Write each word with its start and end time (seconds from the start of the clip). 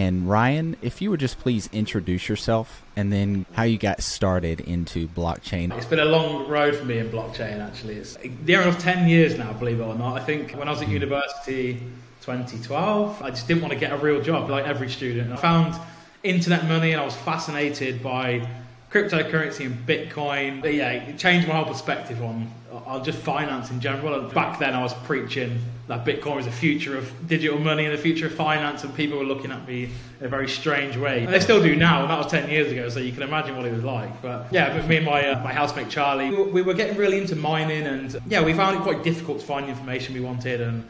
And 0.00 0.30
Ryan, 0.30 0.76
if 0.80 1.02
you 1.02 1.10
would 1.10 1.18
just 1.18 1.40
please 1.40 1.68
introduce 1.72 2.28
yourself 2.28 2.84
and 2.94 3.12
then 3.12 3.46
how 3.54 3.64
you 3.64 3.78
got 3.78 4.00
started 4.00 4.60
into 4.60 5.08
blockchain. 5.08 5.76
It's 5.76 5.86
been 5.86 5.98
a 5.98 6.04
long 6.04 6.46
road 6.46 6.76
for 6.76 6.84
me 6.84 6.98
in 6.98 7.10
blockchain, 7.10 7.58
actually. 7.58 7.96
It's 7.96 8.14
the 8.14 8.30
near 8.46 8.62
enough 8.62 8.78
10 8.78 9.08
years 9.08 9.36
now, 9.36 9.52
believe 9.54 9.80
it 9.80 9.82
or 9.82 9.96
not. 9.96 10.14
I 10.14 10.24
think 10.24 10.52
when 10.52 10.68
I 10.68 10.70
was 10.70 10.82
at 10.82 10.88
university 10.88 11.82
2012, 12.20 13.22
I 13.22 13.30
just 13.30 13.48
didn't 13.48 13.60
want 13.60 13.74
to 13.74 13.80
get 13.80 13.90
a 13.90 13.96
real 13.96 14.22
job 14.22 14.48
like 14.48 14.66
every 14.66 14.88
student. 14.88 15.32
I 15.32 15.36
found 15.36 15.74
internet 16.22 16.66
money 16.66 16.92
and 16.92 17.00
I 17.00 17.04
was 17.04 17.16
fascinated 17.16 18.00
by 18.00 18.48
cryptocurrency 18.90 19.66
and 19.66 19.86
Bitcoin. 19.86 20.62
But 20.62 20.74
yeah, 20.74 20.90
it 20.90 21.18
changed 21.18 21.48
my 21.48 21.54
whole 21.54 21.66
perspective 21.66 22.22
on, 22.22 22.50
on 22.72 23.04
just 23.04 23.18
finance 23.18 23.70
in 23.70 23.80
general. 23.80 24.18
And 24.18 24.32
back 24.32 24.58
then, 24.58 24.74
I 24.74 24.82
was 24.82 24.94
preaching 25.04 25.60
that 25.88 26.04
Bitcoin 26.04 26.36
was 26.36 26.44
the 26.44 26.52
future 26.52 26.96
of 26.96 27.10
digital 27.28 27.58
money 27.58 27.84
and 27.84 27.94
the 27.94 28.00
future 28.00 28.26
of 28.26 28.34
finance, 28.34 28.84
and 28.84 28.94
people 28.94 29.18
were 29.18 29.24
looking 29.24 29.50
at 29.50 29.66
me 29.66 29.90
in 30.20 30.26
a 30.26 30.28
very 30.28 30.48
strange 30.48 30.96
way. 30.96 31.24
And 31.24 31.32
they 31.32 31.40
still 31.40 31.62
do 31.62 31.74
now, 31.76 32.02
and 32.02 32.10
that 32.10 32.18
was 32.18 32.30
10 32.30 32.50
years 32.50 32.70
ago, 32.70 32.88
so 32.88 33.00
you 33.00 33.12
can 33.12 33.22
imagine 33.22 33.56
what 33.56 33.66
it 33.66 33.72
was 33.72 33.84
like. 33.84 34.20
But 34.20 34.48
yeah, 34.50 34.76
but 34.76 34.86
me 34.86 34.98
and 34.98 35.06
my, 35.06 35.28
uh, 35.28 35.42
my 35.42 35.52
housemate 35.52 35.88
Charlie, 35.88 36.30
we 36.30 36.62
were 36.62 36.74
getting 36.74 36.96
really 36.96 37.18
into 37.18 37.36
mining, 37.36 37.86
and 37.86 38.18
yeah, 38.26 38.42
we 38.42 38.52
found 38.52 38.76
it 38.76 38.82
quite 38.82 39.02
difficult 39.02 39.40
to 39.40 39.46
find 39.46 39.66
the 39.66 39.70
information 39.70 40.14
we 40.14 40.20
wanted 40.20 40.60
and 40.60 40.86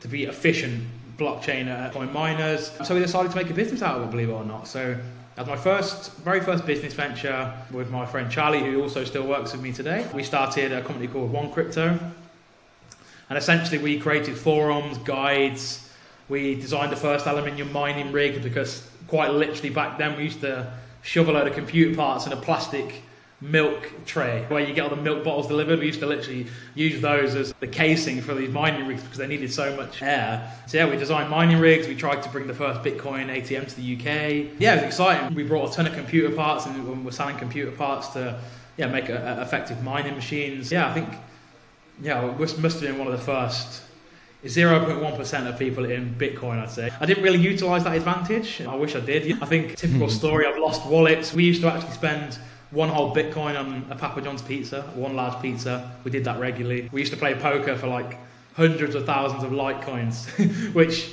to 0.00 0.08
be 0.08 0.24
efficient 0.24 0.84
blockchain 1.22 1.92
coin 1.92 2.12
miners. 2.12 2.72
So 2.84 2.94
we 2.94 3.00
decided 3.00 3.30
to 3.30 3.36
make 3.36 3.50
a 3.50 3.54
business 3.54 3.82
out 3.82 3.96
of 3.96 4.08
it, 4.08 4.10
believe 4.10 4.28
it 4.28 4.32
or 4.32 4.44
not. 4.44 4.66
So 4.66 4.96
as 5.36 5.46
my 5.46 5.56
first, 5.56 6.12
very 6.18 6.40
first 6.40 6.66
business 6.66 6.92
venture 6.92 7.52
with 7.70 7.90
my 7.90 8.04
friend 8.04 8.30
Charlie, 8.30 8.60
who 8.60 8.82
also 8.82 9.04
still 9.04 9.26
works 9.26 9.52
with 9.52 9.62
me 9.62 9.72
today, 9.72 10.06
we 10.14 10.22
started 10.22 10.72
a 10.72 10.82
company 10.82 11.06
called 11.06 11.32
One 11.32 11.50
Crypto. 11.50 11.98
And 13.28 13.38
essentially, 13.38 13.78
we 13.78 13.98
created 13.98 14.36
forums, 14.36 14.98
guides. 14.98 15.90
We 16.28 16.54
designed 16.54 16.92
the 16.92 16.96
first 16.96 17.26
aluminium 17.26 17.72
mining 17.72 18.12
rig 18.12 18.42
because, 18.42 18.86
quite 19.08 19.30
literally, 19.30 19.70
back 19.70 19.96
then 19.96 20.18
we 20.18 20.24
used 20.24 20.42
to 20.42 20.70
shove 21.00 21.28
a 21.28 21.32
load 21.32 21.46
of 21.46 21.54
computer 21.54 21.96
parts 21.96 22.26
in 22.26 22.32
a 22.32 22.36
plastic 22.36 23.02
milk 23.42 23.90
tray 24.06 24.44
where 24.48 24.60
you 24.60 24.72
get 24.72 24.84
all 24.84 24.90
the 24.90 25.02
milk 25.02 25.24
bottles 25.24 25.48
delivered. 25.48 25.80
We 25.80 25.86
used 25.86 26.00
to 26.00 26.06
literally 26.06 26.46
use 26.74 27.00
those 27.00 27.34
as 27.34 27.52
the 27.54 27.66
casing 27.66 28.20
for 28.20 28.34
these 28.34 28.50
mining 28.50 28.86
rigs 28.86 29.02
because 29.02 29.18
they 29.18 29.26
needed 29.26 29.52
so 29.52 29.76
much 29.76 30.00
air. 30.00 30.50
So 30.68 30.78
yeah, 30.78 30.88
we 30.88 30.96
designed 30.96 31.28
mining 31.28 31.58
rigs. 31.58 31.88
We 31.88 31.96
tried 31.96 32.22
to 32.22 32.28
bring 32.28 32.46
the 32.46 32.54
first 32.54 32.82
Bitcoin 32.82 33.26
ATM 33.26 33.68
to 33.68 33.76
the 33.76 33.96
UK. 33.96 34.60
Yeah, 34.60 34.74
it 34.74 34.76
was 34.76 34.84
exciting. 34.84 35.34
We 35.34 35.42
brought 35.42 35.72
a 35.72 35.74
ton 35.74 35.86
of 35.86 35.94
computer 35.94 36.34
parts 36.34 36.66
and 36.66 37.04
we're 37.04 37.10
selling 37.10 37.36
computer 37.36 37.72
parts 37.72 38.08
to 38.08 38.40
yeah 38.76 38.86
make 38.86 39.08
a, 39.08 39.38
a 39.38 39.42
effective 39.42 39.82
mining 39.82 40.14
machines. 40.14 40.70
Yeah, 40.70 40.88
I 40.88 40.94
think 40.94 41.08
yeah 42.00 42.24
we 42.24 42.38
must 42.38 42.58
have 42.58 42.80
been 42.80 42.98
one 42.98 43.08
of 43.08 43.12
the 43.12 43.24
first 43.24 43.82
0.1% 44.44 45.48
of 45.48 45.56
people 45.58 45.84
in 45.84 46.14
Bitcoin, 46.16 46.58
I'd 46.58 46.70
say. 46.70 46.90
I 47.00 47.06
didn't 47.06 47.22
really 47.22 47.38
utilize 47.38 47.84
that 47.84 47.96
advantage. 47.96 48.60
I 48.60 48.74
wish 48.74 48.96
I 48.96 49.00
did. 49.00 49.40
I 49.40 49.46
think 49.46 49.76
typical 49.76 50.08
story, 50.20 50.46
I've 50.46 50.58
lost 50.58 50.84
wallets. 50.86 51.32
We 51.32 51.44
used 51.44 51.60
to 51.62 51.72
actually 51.72 51.92
spend 51.92 52.38
one 52.72 52.88
whole 52.88 53.14
Bitcoin 53.14 53.58
on 53.58 53.86
a 53.90 53.94
Papa 53.94 54.20
John's 54.22 54.42
pizza, 54.42 54.82
one 54.94 55.14
large 55.14 55.40
pizza. 55.40 55.94
We 56.04 56.10
did 56.10 56.24
that 56.24 56.40
regularly. 56.40 56.88
We 56.90 57.00
used 57.00 57.12
to 57.12 57.18
play 57.18 57.34
poker 57.34 57.76
for 57.76 57.86
like 57.86 58.18
hundreds 58.54 58.94
of 58.94 59.06
thousands 59.06 59.44
of 59.44 59.50
Litecoins, 59.50 60.72
which 60.74 61.12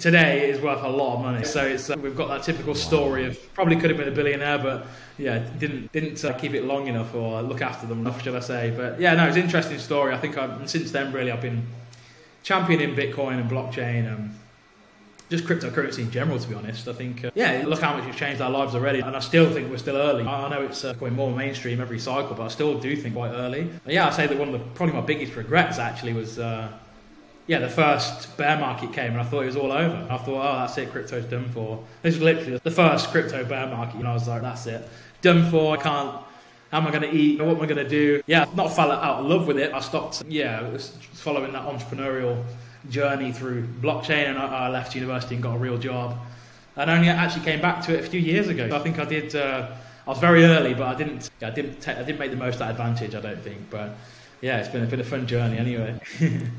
today 0.00 0.50
is 0.50 0.60
worth 0.60 0.82
a 0.82 0.88
lot 0.88 1.16
of 1.16 1.22
money. 1.22 1.44
So 1.44 1.64
it's, 1.64 1.88
uh, 1.90 1.96
we've 1.96 2.16
got 2.16 2.28
that 2.28 2.42
typical 2.42 2.74
story 2.74 3.24
of 3.24 3.54
probably 3.54 3.76
could 3.76 3.90
have 3.90 3.98
been 3.98 4.08
a 4.08 4.14
billionaire, 4.14 4.58
but 4.58 4.86
yeah, 5.16 5.38
didn't 5.58 5.92
didn't 5.92 6.24
uh, 6.24 6.32
keep 6.34 6.54
it 6.54 6.64
long 6.64 6.88
enough 6.88 7.14
or 7.14 7.40
look 7.40 7.62
after 7.62 7.86
them 7.86 8.00
enough, 8.00 8.22
should 8.22 8.34
I 8.34 8.40
say? 8.40 8.74
But 8.76 9.00
yeah, 9.00 9.14
no, 9.14 9.26
it's 9.26 9.36
an 9.36 9.42
interesting 9.42 9.78
story. 9.78 10.12
I 10.12 10.18
think 10.18 10.36
I've, 10.36 10.68
since 10.68 10.90
then, 10.90 11.12
really, 11.12 11.30
I've 11.30 11.40
been 11.40 11.66
championing 12.42 12.96
Bitcoin 12.96 13.40
and 13.40 13.48
blockchain. 13.48 14.12
and 14.12 14.34
just 15.28 15.44
cryptocurrency 15.44 16.00
in 16.00 16.10
general, 16.10 16.38
to 16.38 16.48
be 16.48 16.54
honest. 16.54 16.86
I 16.86 16.92
think, 16.92 17.24
uh, 17.24 17.30
yeah, 17.34 17.64
look 17.66 17.80
how 17.80 17.96
much 17.96 18.06
it's 18.08 18.16
changed 18.16 18.40
our 18.40 18.50
lives 18.50 18.74
already. 18.74 19.00
And 19.00 19.16
I 19.16 19.20
still 19.20 19.50
think 19.52 19.70
we're 19.70 19.78
still 19.78 19.96
early. 19.96 20.24
I 20.24 20.48
know 20.48 20.62
it's 20.62 20.84
uh, 20.84 20.92
going 20.94 21.14
more 21.14 21.34
mainstream 21.34 21.80
every 21.80 21.98
cycle, 21.98 22.34
but 22.36 22.44
I 22.44 22.48
still 22.48 22.78
do 22.78 22.96
think 22.96 23.14
quite 23.14 23.32
early. 23.32 23.70
Yeah, 23.86 24.06
I'd 24.06 24.14
say 24.14 24.26
that 24.26 24.38
one 24.38 24.54
of 24.54 24.60
the 24.60 24.66
probably 24.74 24.94
my 24.94 25.00
biggest 25.00 25.34
regrets 25.34 25.78
actually 25.78 26.12
was, 26.12 26.38
uh, 26.38 26.70
yeah, 27.48 27.58
the 27.58 27.68
first 27.68 28.36
bear 28.36 28.58
market 28.58 28.92
came 28.92 29.12
and 29.12 29.20
I 29.20 29.24
thought 29.24 29.42
it 29.42 29.46
was 29.46 29.56
all 29.56 29.72
over. 29.72 30.06
I 30.10 30.18
thought, 30.18 30.28
oh, 30.28 30.58
that's 30.60 30.78
it, 30.78 30.90
crypto's 30.90 31.24
done 31.24 31.48
for. 31.50 31.82
This 32.02 32.14
was 32.14 32.22
literally 32.22 32.60
the 32.62 32.70
first 32.70 33.10
crypto 33.10 33.44
bear 33.44 33.66
market, 33.66 33.98
and 33.98 34.08
I 34.08 34.14
was 34.14 34.28
like, 34.28 34.42
that's 34.42 34.66
it, 34.66 34.88
done 35.22 35.50
for. 35.50 35.76
I 35.76 35.82
can't. 35.82 36.22
How 36.72 36.78
am 36.78 36.86
I 36.88 36.90
going 36.90 37.02
to 37.02 37.12
eat? 37.12 37.40
What 37.40 37.56
am 37.56 37.62
I 37.62 37.66
going 37.66 37.76
to 37.76 37.88
do? 37.88 38.22
Yeah, 38.26 38.46
not 38.56 38.74
fell 38.74 38.90
out 38.90 39.20
of 39.20 39.26
love 39.26 39.46
with 39.46 39.56
it. 39.56 39.72
I 39.72 39.78
stopped, 39.78 40.24
yeah, 40.28 40.76
following 41.12 41.52
that 41.52 41.64
entrepreneurial 41.64 42.44
journey 42.90 43.32
through 43.32 43.66
blockchain, 43.80 44.28
and 44.28 44.38
I, 44.38 44.66
I, 44.66 44.68
left 44.68 44.94
university 44.94 45.34
and 45.34 45.42
got 45.42 45.56
a 45.56 45.58
real 45.58 45.78
job. 45.78 46.18
And 46.76 46.90
only 46.90 47.08
actually 47.08 47.44
came 47.44 47.60
back 47.60 47.82
to 47.86 47.96
it 47.96 48.04
a 48.04 48.08
few 48.08 48.20
years 48.20 48.48
ago. 48.48 48.68
I 48.74 48.78
think 48.80 48.98
I 48.98 49.04
did. 49.04 49.34
Uh, 49.34 49.70
I 50.06 50.10
was 50.10 50.18
very 50.18 50.44
early, 50.44 50.74
but 50.74 50.84
I 50.84 50.94
didn't. 50.94 51.30
I 51.42 51.50
didn't. 51.50 51.80
Te- 51.80 51.92
I 51.92 52.02
didn't 52.02 52.18
make 52.18 52.30
the 52.30 52.36
most 52.36 52.54
of 52.54 52.58
that 52.60 52.70
advantage. 52.72 53.14
I 53.14 53.20
don't 53.20 53.40
think. 53.40 53.70
But 53.70 53.96
yeah, 54.40 54.58
it's 54.58 54.68
been 54.68 54.84
a 54.84 54.86
bit 54.86 55.00
of 55.00 55.06
a 55.06 55.10
fun 55.10 55.26
journey 55.26 55.58
anyway. 55.58 55.98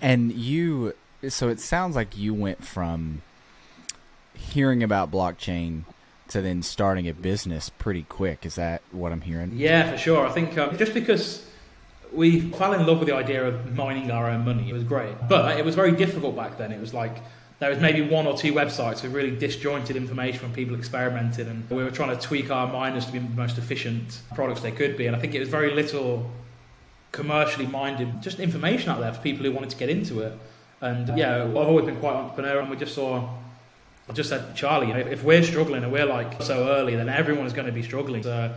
and 0.00 0.32
you, 0.32 0.94
so 1.28 1.48
it 1.48 1.58
sounds 1.58 1.96
like 1.96 2.16
you 2.16 2.32
went 2.34 2.64
from 2.64 3.22
hearing 4.34 4.82
about 4.82 5.10
blockchain 5.10 5.82
to 6.28 6.40
then 6.40 6.62
starting 6.62 7.08
a 7.08 7.14
business 7.14 7.68
pretty 7.68 8.02
quick. 8.02 8.46
Is 8.46 8.54
that 8.56 8.82
what 8.92 9.12
I'm 9.12 9.22
hearing? 9.22 9.52
Yeah, 9.54 9.90
for 9.90 9.98
sure. 9.98 10.26
I 10.26 10.30
think 10.30 10.56
um, 10.58 10.76
just 10.76 10.94
because 10.94 11.46
we 12.12 12.40
fell 12.52 12.72
in 12.72 12.86
love 12.86 12.98
with 12.98 13.08
the 13.08 13.14
idea 13.14 13.46
of 13.46 13.74
mining 13.74 14.10
our 14.10 14.30
own 14.30 14.44
money. 14.44 14.68
It 14.68 14.72
was 14.72 14.84
great. 14.84 15.14
But 15.28 15.58
it 15.58 15.64
was 15.64 15.74
very 15.74 15.92
difficult 15.92 16.36
back 16.36 16.58
then. 16.58 16.72
It 16.72 16.80
was 16.80 16.94
like 16.94 17.18
there 17.58 17.70
was 17.70 17.80
maybe 17.80 18.02
one 18.02 18.26
or 18.26 18.36
two 18.36 18.52
websites 18.52 19.02
with 19.02 19.12
really 19.12 19.34
disjointed 19.34 19.96
information 19.96 20.40
from 20.40 20.52
people 20.52 20.76
experimenting, 20.76 21.48
and 21.48 21.68
we 21.70 21.82
were 21.82 21.90
trying 21.90 22.16
to 22.16 22.22
tweak 22.22 22.50
our 22.50 22.70
miners 22.70 23.06
to 23.06 23.12
be 23.12 23.18
the 23.18 23.28
most 23.30 23.56
efficient 23.56 24.20
products 24.34 24.60
they 24.60 24.72
could 24.72 24.96
be. 24.96 25.06
And 25.06 25.16
I 25.16 25.18
think 25.18 25.34
it 25.34 25.40
was 25.40 25.48
very 25.48 25.74
little 25.74 26.30
commercially 27.12 27.66
minded, 27.66 28.20
just 28.20 28.40
information 28.40 28.90
out 28.90 29.00
there 29.00 29.12
for 29.12 29.22
people 29.22 29.44
who 29.44 29.52
wanted 29.52 29.70
to 29.70 29.76
get 29.76 29.88
into 29.88 30.20
it. 30.20 30.38
And 30.82 31.16
yeah, 31.16 31.44
I've 31.44 31.56
always 31.56 31.86
been 31.86 31.96
quite 31.96 32.14
entrepreneurial, 32.14 32.60
and 32.60 32.70
we 32.70 32.76
just 32.76 32.94
saw. 32.94 33.28
I 34.08 34.12
just 34.12 34.28
said, 34.28 34.54
Charlie, 34.54 34.92
if 34.92 35.24
we're 35.24 35.42
struggling 35.42 35.82
and 35.82 35.90
we're 35.90 36.06
like 36.06 36.40
so 36.40 36.68
early, 36.68 36.94
then 36.94 37.08
everyone 37.08 37.44
is 37.44 37.52
going 37.52 37.66
to 37.66 37.72
be 37.72 37.82
struggling. 37.82 38.22
So 38.22 38.54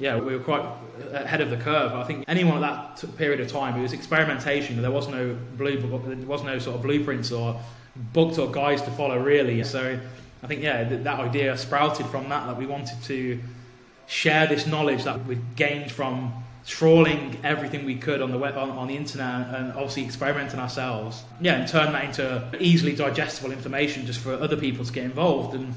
yeah, 0.00 0.18
we 0.18 0.34
were 0.34 0.42
quite 0.42 0.64
ahead 1.12 1.42
of 1.42 1.50
the 1.50 1.58
curve. 1.58 1.92
I 1.92 2.04
think 2.04 2.24
anyone 2.26 2.64
at 2.64 2.96
that 2.98 3.16
period 3.18 3.38
of 3.38 3.48
time, 3.48 3.78
it 3.78 3.82
was 3.82 3.92
experimentation. 3.92 4.80
There 4.80 4.90
was 4.90 5.08
no 5.08 5.36
blue, 5.58 5.76
there 5.76 6.26
was 6.26 6.42
no 6.42 6.58
sort 6.58 6.76
of 6.76 6.82
blueprints 6.82 7.30
or 7.30 7.60
books 8.14 8.38
or 8.38 8.50
guides 8.50 8.80
to 8.82 8.90
follow 8.92 9.18
really. 9.18 9.62
So 9.62 10.00
I 10.42 10.46
think 10.46 10.62
yeah, 10.62 10.84
that, 10.84 11.04
that 11.04 11.20
idea 11.20 11.56
sprouted 11.58 12.06
from 12.06 12.30
that 12.30 12.46
that 12.46 12.56
we 12.56 12.66
wanted 12.66 13.02
to 13.04 13.38
share 14.06 14.46
this 14.46 14.66
knowledge 14.66 15.04
that 15.04 15.24
we 15.26 15.38
gained 15.54 15.92
from 15.92 16.32
trawling 16.66 17.38
everything 17.44 17.84
we 17.84 17.96
could 17.96 18.22
on 18.22 18.30
the 18.30 18.38
web 18.38 18.56
on, 18.56 18.70
on, 18.70 18.88
the 18.88 18.96
internet 18.96 19.54
and 19.54 19.72
obviously 19.72 20.04
experimenting 20.04 20.60
ourselves 20.60 21.24
yeah 21.40 21.54
and 21.54 21.66
turn 21.66 21.90
that 21.92 22.04
into 22.04 22.46
easily 22.60 22.94
digestible 22.94 23.50
information 23.50 24.04
just 24.04 24.20
for 24.20 24.34
other 24.34 24.56
people 24.56 24.84
to 24.84 24.92
get 24.92 25.04
involved 25.04 25.54
and 25.54 25.74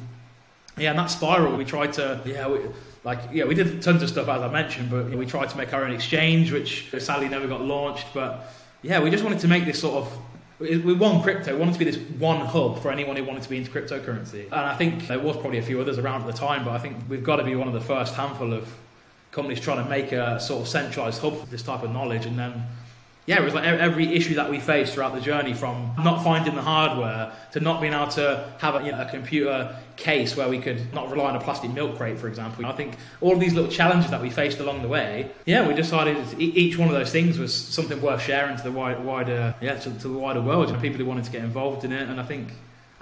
yeah 0.77 0.89
and 0.89 0.99
that 0.99 1.07
spiral 1.07 1.55
we 1.55 1.65
tried 1.65 1.93
to 1.93 2.19
yeah 2.25 2.47
we, 2.47 2.59
like 3.03 3.19
yeah, 3.31 3.45
we 3.45 3.55
did 3.55 3.81
tons 3.81 4.01
of 4.01 4.09
stuff 4.09 4.29
as 4.29 4.41
I 4.41 4.49
mentioned, 4.49 4.89
but 4.89 5.09
we 5.09 5.25
tried 5.25 5.49
to 5.49 5.57
make 5.57 5.73
our 5.73 5.83
own 5.83 5.91
exchange, 5.91 6.51
which 6.51 6.89
sadly 6.99 7.27
never 7.27 7.47
got 7.47 7.61
launched. 7.61 8.07
But 8.13 8.45
yeah, 8.81 9.01
we 9.01 9.09
just 9.09 9.23
wanted 9.23 9.39
to 9.39 9.47
make 9.47 9.65
this 9.65 9.79
sort 9.79 9.95
of 9.95 10.17
we 10.59 10.93
one 10.93 11.21
crypto 11.21 11.53
we 11.53 11.59
wanted 11.59 11.73
to 11.73 11.79
be 11.79 11.85
this 11.85 11.97
one 11.97 12.45
hub 12.45 12.81
for 12.81 12.91
anyone 12.91 13.17
who 13.17 13.25
wanted 13.25 13.43
to 13.43 13.49
be 13.49 13.57
into 13.57 13.71
cryptocurrency. 13.71 14.45
And 14.45 14.53
I 14.53 14.77
think 14.77 15.07
there 15.07 15.19
was 15.19 15.35
probably 15.35 15.57
a 15.57 15.63
few 15.63 15.81
others 15.81 15.97
around 15.97 16.21
at 16.21 16.27
the 16.27 16.33
time, 16.33 16.63
but 16.63 16.71
I 16.71 16.79
think 16.79 16.97
we've 17.09 17.23
got 17.23 17.37
to 17.37 17.43
be 17.43 17.55
one 17.55 17.67
of 17.67 17.73
the 17.73 17.81
first 17.81 18.13
handful 18.13 18.53
of 18.53 18.73
companies 19.31 19.59
trying 19.59 19.83
to 19.83 19.89
make 19.89 20.11
a 20.13 20.39
sort 20.39 20.61
of 20.61 20.67
centralized 20.67 21.21
hub 21.21 21.37
for 21.37 21.45
this 21.47 21.63
type 21.63 21.83
of 21.83 21.91
knowledge, 21.91 22.25
and 22.25 22.39
then 22.39 22.63
yeah, 23.25 23.39
it 23.39 23.43
was 23.43 23.53
like 23.53 23.63
every 23.63 24.13
issue 24.13 24.35
that 24.35 24.49
we 24.49 24.59
faced 24.59 24.93
throughout 24.93 25.13
the 25.13 25.21
journey 25.21 25.53
from 25.53 25.93
not 25.97 26.23
finding 26.23 26.55
the 26.55 26.61
hardware 26.61 27.31
to 27.53 27.61
not 27.61 27.79
being 27.79 27.93
able 27.93 28.07
to 28.07 28.51
have 28.57 28.75
a, 28.75 28.85
you 28.85 28.91
know, 28.91 29.01
a, 29.01 29.09
computer 29.09 29.75
case 29.95 30.35
where 30.35 30.49
we 30.49 30.59
could 30.59 30.93
not 30.93 31.09
rely 31.09 31.29
on 31.29 31.35
a 31.35 31.39
plastic 31.39 31.71
milk 31.71 31.95
crate, 31.95 32.19
for 32.19 32.27
example. 32.27 32.65
I 32.65 32.73
think 32.73 32.95
all 33.21 33.33
of 33.33 33.39
these 33.39 33.53
little 33.53 33.71
challenges 33.71 34.11
that 34.11 34.21
we 34.21 34.29
faced 34.29 34.59
along 34.59 34.81
the 34.81 34.87
way, 34.89 35.31
yeah, 35.45 35.65
we 35.65 35.73
decided 35.73 36.17
each 36.37 36.77
one 36.77 36.89
of 36.89 36.93
those 36.93 37.11
things 37.11 37.39
was 37.39 37.53
something 37.53 38.01
worth 38.01 38.21
sharing 38.21 38.57
to 38.57 38.63
the 38.63 38.71
wider, 38.71 39.55
yeah, 39.61 39.75
to, 39.75 39.99
to 39.99 40.07
the 40.07 40.17
wider 40.17 40.41
world 40.41 40.69
and 40.69 40.81
people 40.81 40.97
who 40.97 41.05
wanted 41.05 41.23
to 41.23 41.31
get 41.31 41.43
involved 41.43 41.85
in 41.85 41.93
it. 41.93 42.09
And 42.09 42.19
I 42.19 42.23
think 42.23 42.49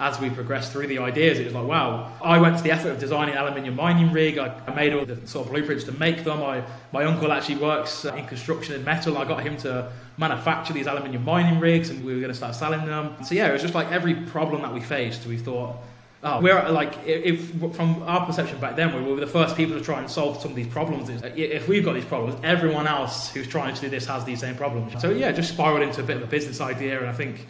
as 0.00 0.18
we 0.18 0.30
progressed 0.30 0.72
through 0.72 0.88
the 0.88 0.98
ideas, 0.98 1.38
it 1.38 1.44
was 1.44 1.54
like, 1.54 1.66
wow, 1.66 2.10
I 2.20 2.38
went 2.38 2.56
to 2.56 2.62
the 2.62 2.72
effort 2.72 2.88
of 2.88 2.98
designing 2.98 3.34
an 3.34 3.40
aluminium 3.40 3.76
mining 3.76 4.12
rig. 4.12 4.36
I, 4.36 4.52
I 4.66 4.74
made 4.74 4.92
all 4.94 5.06
the 5.06 5.24
sort 5.28 5.46
of 5.46 5.52
blueprints 5.52 5.84
to 5.84 5.92
make 5.92 6.24
them. 6.24 6.42
I, 6.42 6.64
my 6.92 7.04
uncle 7.04 7.30
actually 7.30 7.56
works 7.56 8.04
uh, 8.04 8.14
in 8.14 8.26
construction 8.26 8.74
and 8.74 8.84
metal. 8.84 9.16
I 9.16 9.24
got 9.24 9.42
him 9.42 9.56
to 9.58 9.92
manufacture 10.16 10.72
these 10.72 10.86
aluminium 10.86 11.24
mining 11.24 11.60
rigs 11.60 11.90
and 11.90 12.04
we 12.04 12.14
were 12.14 12.20
going 12.20 12.32
to 12.32 12.36
start 12.36 12.54
selling 12.54 12.84
them. 12.84 13.14
So, 13.24 13.34
yeah, 13.34 13.48
it 13.48 13.52
was 13.52 13.62
just 13.62 13.74
like 13.74 13.92
every 13.92 14.14
problem 14.14 14.62
that 14.62 14.74
we 14.74 14.80
faced, 14.80 15.24
we 15.24 15.36
thought, 15.36 15.76
oh, 16.24 16.40
we're 16.40 16.68
like, 16.70 16.94
if, 17.06 17.54
if 17.64 17.76
from 17.76 18.02
our 18.02 18.26
perception 18.26 18.58
back 18.58 18.74
then, 18.74 18.94
we 18.94 19.08
were 19.08 19.20
the 19.20 19.26
first 19.26 19.56
people 19.56 19.78
to 19.78 19.84
try 19.84 20.00
and 20.00 20.10
solve 20.10 20.40
some 20.40 20.50
of 20.50 20.56
these 20.56 20.66
problems. 20.66 21.10
If 21.36 21.68
we've 21.68 21.84
got 21.84 21.92
these 21.92 22.04
problems, 22.04 22.40
everyone 22.42 22.88
else 22.88 23.30
who's 23.30 23.46
trying 23.46 23.74
to 23.74 23.80
do 23.80 23.88
this 23.88 24.06
has 24.06 24.24
these 24.24 24.40
same 24.40 24.56
problems. 24.56 25.00
So, 25.00 25.10
yeah, 25.10 25.30
just 25.30 25.50
spiraled 25.50 25.82
into 25.82 26.00
a 26.00 26.04
bit 26.04 26.16
of 26.16 26.24
a 26.24 26.26
business 26.26 26.60
idea. 26.60 26.98
And 26.98 27.08
I 27.08 27.12
think 27.12 27.46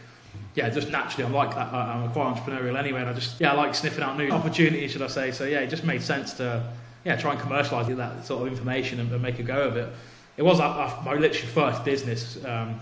yeah, 0.54 0.68
just 0.68 0.90
naturally, 0.90 1.24
I'm 1.24 1.32
like 1.32 1.54
that. 1.54 1.72
I'm 1.72 2.10
quite 2.12 2.34
entrepreneurial 2.34 2.78
anyway, 2.78 3.00
and 3.00 3.08
I 3.08 3.14
just 3.14 3.40
yeah, 3.40 3.52
I 3.52 3.54
like 3.54 3.74
sniffing 3.74 4.04
out 4.04 4.18
new 4.18 4.30
opportunities, 4.30 4.92
should 4.92 5.02
I 5.02 5.06
say? 5.06 5.30
So 5.30 5.44
yeah, 5.44 5.60
it 5.60 5.70
just 5.70 5.84
made 5.84 6.02
sense 6.02 6.34
to 6.34 6.62
yeah 7.04 7.16
try 7.16 7.32
and 7.32 7.40
commercialise 7.40 7.94
that 7.96 8.26
sort 8.26 8.42
of 8.42 8.48
information 8.48 9.00
and, 9.00 9.10
and, 9.10 9.22
make 9.22 9.38
a 9.38 9.42
go 9.42 9.62
of 9.62 9.76
it. 9.76 9.90
It 10.36 10.42
was 10.42 10.60
our, 10.60 11.02
my 11.04 11.14
literally 11.14 11.48
first 11.48 11.84
business. 11.84 12.42
Um, 12.44 12.78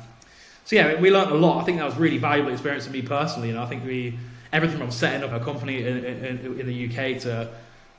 so 0.65 0.77
yeah, 0.77 1.01
we 1.01 1.11
learned 1.11 1.31
a 1.31 1.37
lot. 1.37 1.63
I 1.63 1.65
think 1.65 1.79
that 1.79 1.85
was 1.85 1.97
really 1.97 2.19
valuable 2.19 2.53
experience 2.53 2.87
for 2.87 2.93
me 2.93 3.03
personally, 3.03 3.51
and 3.51 3.59
I 3.59 3.67
think 3.67 3.85
we 3.85 4.19
everything 4.53 4.79
from 4.79 4.91
setting 4.91 5.23
up 5.23 5.41
a 5.41 5.45
company 5.45 5.85
in, 5.87 6.05
in, 6.05 6.61
in 6.61 6.67
the 6.67 6.87
UK 6.87 7.21
to 7.23 7.49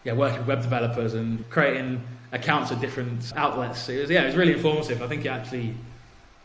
yeah 0.04 0.14
working 0.14 0.40
with 0.40 0.48
web 0.48 0.62
developers 0.62 1.14
and 1.14 1.50
creating 1.50 2.04
accounts 2.34 2.72
at 2.74 2.82
different 2.82 3.32
outlets. 3.38 3.88
It 3.88 4.02
was 4.02 4.10
yeah, 4.10 4.24
it 4.24 4.28
was 4.28 4.36
really 4.36 4.54
informative. 4.54 5.02
I 5.02 5.08
think 5.08 5.26
it 5.26 5.30
actually 5.30 5.76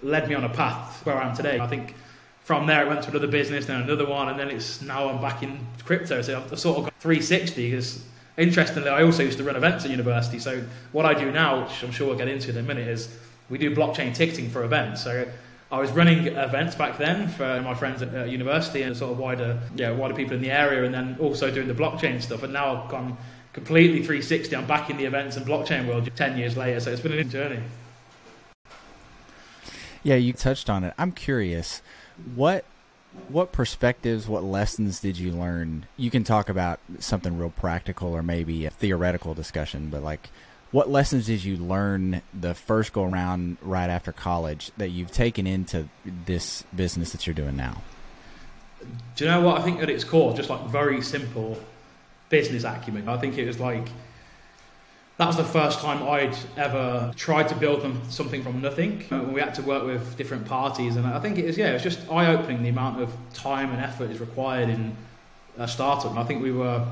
led 0.02 0.28
me 0.28 0.36
on 0.36 0.44
a 0.44 0.48
path 0.48 1.04
where 1.04 1.16
I 1.16 1.28
am 1.28 1.34
today. 1.34 1.58
I 1.58 1.66
think 1.66 1.94
from 2.46 2.64
there 2.68 2.84
it 2.84 2.88
went 2.88 3.02
to 3.02 3.10
another 3.10 3.26
business, 3.26 3.66
then 3.66 3.82
another 3.82 4.06
one, 4.06 4.28
and 4.28 4.38
then 4.38 4.48
it's 4.50 4.80
now 4.80 5.08
I'm 5.08 5.20
back 5.20 5.42
in 5.42 5.58
crypto. 5.84 6.22
So 6.22 6.38
I've 6.38 6.56
sort 6.56 6.78
of 6.78 6.84
got 6.84 6.94
360 7.00 7.70
because 7.72 8.04
interestingly, 8.36 8.88
I 8.88 9.02
also 9.02 9.24
used 9.24 9.38
to 9.38 9.44
run 9.44 9.56
events 9.56 9.84
at 9.84 9.90
university. 9.90 10.38
So 10.38 10.62
what 10.92 11.04
I 11.04 11.14
do 11.14 11.32
now, 11.32 11.64
which 11.64 11.82
I'm 11.82 11.90
sure 11.90 12.06
we'll 12.06 12.16
get 12.16 12.28
into 12.28 12.50
in 12.50 12.56
a 12.56 12.62
minute, 12.62 12.86
is 12.86 13.18
we 13.50 13.58
do 13.58 13.74
blockchain 13.74 14.14
ticketing 14.14 14.48
for 14.48 14.62
events. 14.62 15.02
So 15.02 15.26
I 15.72 15.80
was 15.80 15.90
running 15.90 16.28
events 16.28 16.76
back 16.76 16.98
then 16.98 17.26
for 17.26 17.60
my 17.62 17.74
friends 17.74 18.00
at, 18.00 18.28
university 18.28 18.82
and 18.82 18.96
sort 18.96 19.10
of 19.10 19.18
wider, 19.18 19.58
yeah, 19.74 19.90
wider 19.90 20.14
people 20.14 20.36
in 20.36 20.40
the 20.40 20.52
area, 20.52 20.84
and 20.84 20.94
then 20.94 21.16
also 21.18 21.50
doing 21.50 21.66
the 21.66 21.74
blockchain 21.74 22.22
stuff. 22.22 22.44
And 22.44 22.52
now 22.52 22.76
I've 22.76 22.88
gone 22.88 23.16
completely 23.54 24.04
360. 24.04 24.54
I'm 24.54 24.68
back 24.68 24.88
in 24.88 24.98
the 24.98 25.04
events 25.04 25.36
and 25.36 25.44
blockchain 25.44 25.88
world 25.88 26.08
10 26.14 26.38
years 26.38 26.56
later. 26.56 26.78
So 26.78 26.92
it's 26.92 27.00
been 27.00 27.10
a 27.10 27.24
journey. 27.24 27.58
Yeah, 30.04 30.14
you 30.14 30.32
touched 30.32 30.70
on 30.70 30.84
it. 30.84 30.94
I'm 30.96 31.10
curious 31.10 31.82
what 32.34 32.64
what 33.28 33.50
perspectives, 33.50 34.28
what 34.28 34.44
lessons 34.44 35.00
did 35.00 35.18
you 35.18 35.32
learn? 35.32 35.86
You 35.96 36.10
can 36.10 36.22
talk 36.22 36.48
about 36.48 36.80
something 36.98 37.38
real 37.38 37.50
practical 37.50 38.12
or 38.14 38.22
maybe 38.22 38.66
a 38.66 38.70
theoretical 38.70 39.34
discussion, 39.34 39.88
but 39.88 40.02
like 40.02 40.28
what 40.70 40.90
lessons 40.90 41.26
did 41.26 41.44
you 41.44 41.56
learn 41.56 42.22
the 42.38 42.54
first 42.54 42.92
go 42.92 43.04
around 43.04 43.56
right 43.62 43.88
after 43.88 44.12
college 44.12 44.70
that 44.76 44.90
you've 44.90 45.12
taken 45.12 45.46
into 45.46 45.88
this 46.04 46.64
business 46.74 47.12
that 47.12 47.26
you're 47.26 47.34
doing 47.34 47.56
now? 47.56 47.82
Do 49.14 49.24
you 49.24 49.30
know 49.30 49.40
what 49.40 49.58
I 49.58 49.62
think 49.62 49.82
at 49.82 49.88
its 49.88 50.04
core, 50.04 50.34
just 50.34 50.50
like 50.50 50.66
very 50.66 51.00
simple 51.00 51.58
business 52.28 52.64
acumen. 52.64 53.08
I 53.08 53.16
think 53.18 53.38
it 53.38 53.46
was 53.46 53.60
like 53.60 53.88
that 55.18 55.26
was 55.26 55.36
the 55.36 55.44
first 55.44 55.80
time 55.80 56.02
I'd 56.02 56.36
ever 56.56 57.12
tried 57.16 57.48
to 57.48 57.54
build 57.54 57.80
them 57.80 58.00
something 58.10 58.42
from 58.42 58.60
nothing. 58.60 59.04
Uh, 59.10 59.22
we 59.22 59.40
had 59.40 59.54
to 59.54 59.62
work 59.62 59.84
with 59.84 60.16
different 60.16 60.46
parties, 60.46 60.96
and 60.96 61.06
I 61.06 61.18
think 61.20 61.38
it 61.38 61.46
was 61.46 61.56
yeah, 61.56 61.70
it 61.70 61.74
was 61.74 61.82
just 61.82 62.10
eye 62.10 62.34
opening 62.34 62.62
the 62.62 62.68
amount 62.68 63.00
of 63.00 63.14
time 63.32 63.70
and 63.70 63.80
effort 63.80 64.10
is 64.10 64.20
required 64.20 64.68
in 64.68 64.94
a 65.56 65.66
startup. 65.66 66.10
And 66.10 66.18
I 66.18 66.24
think 66.24 66.42
we 66.42 66.52
were 66.52 66.86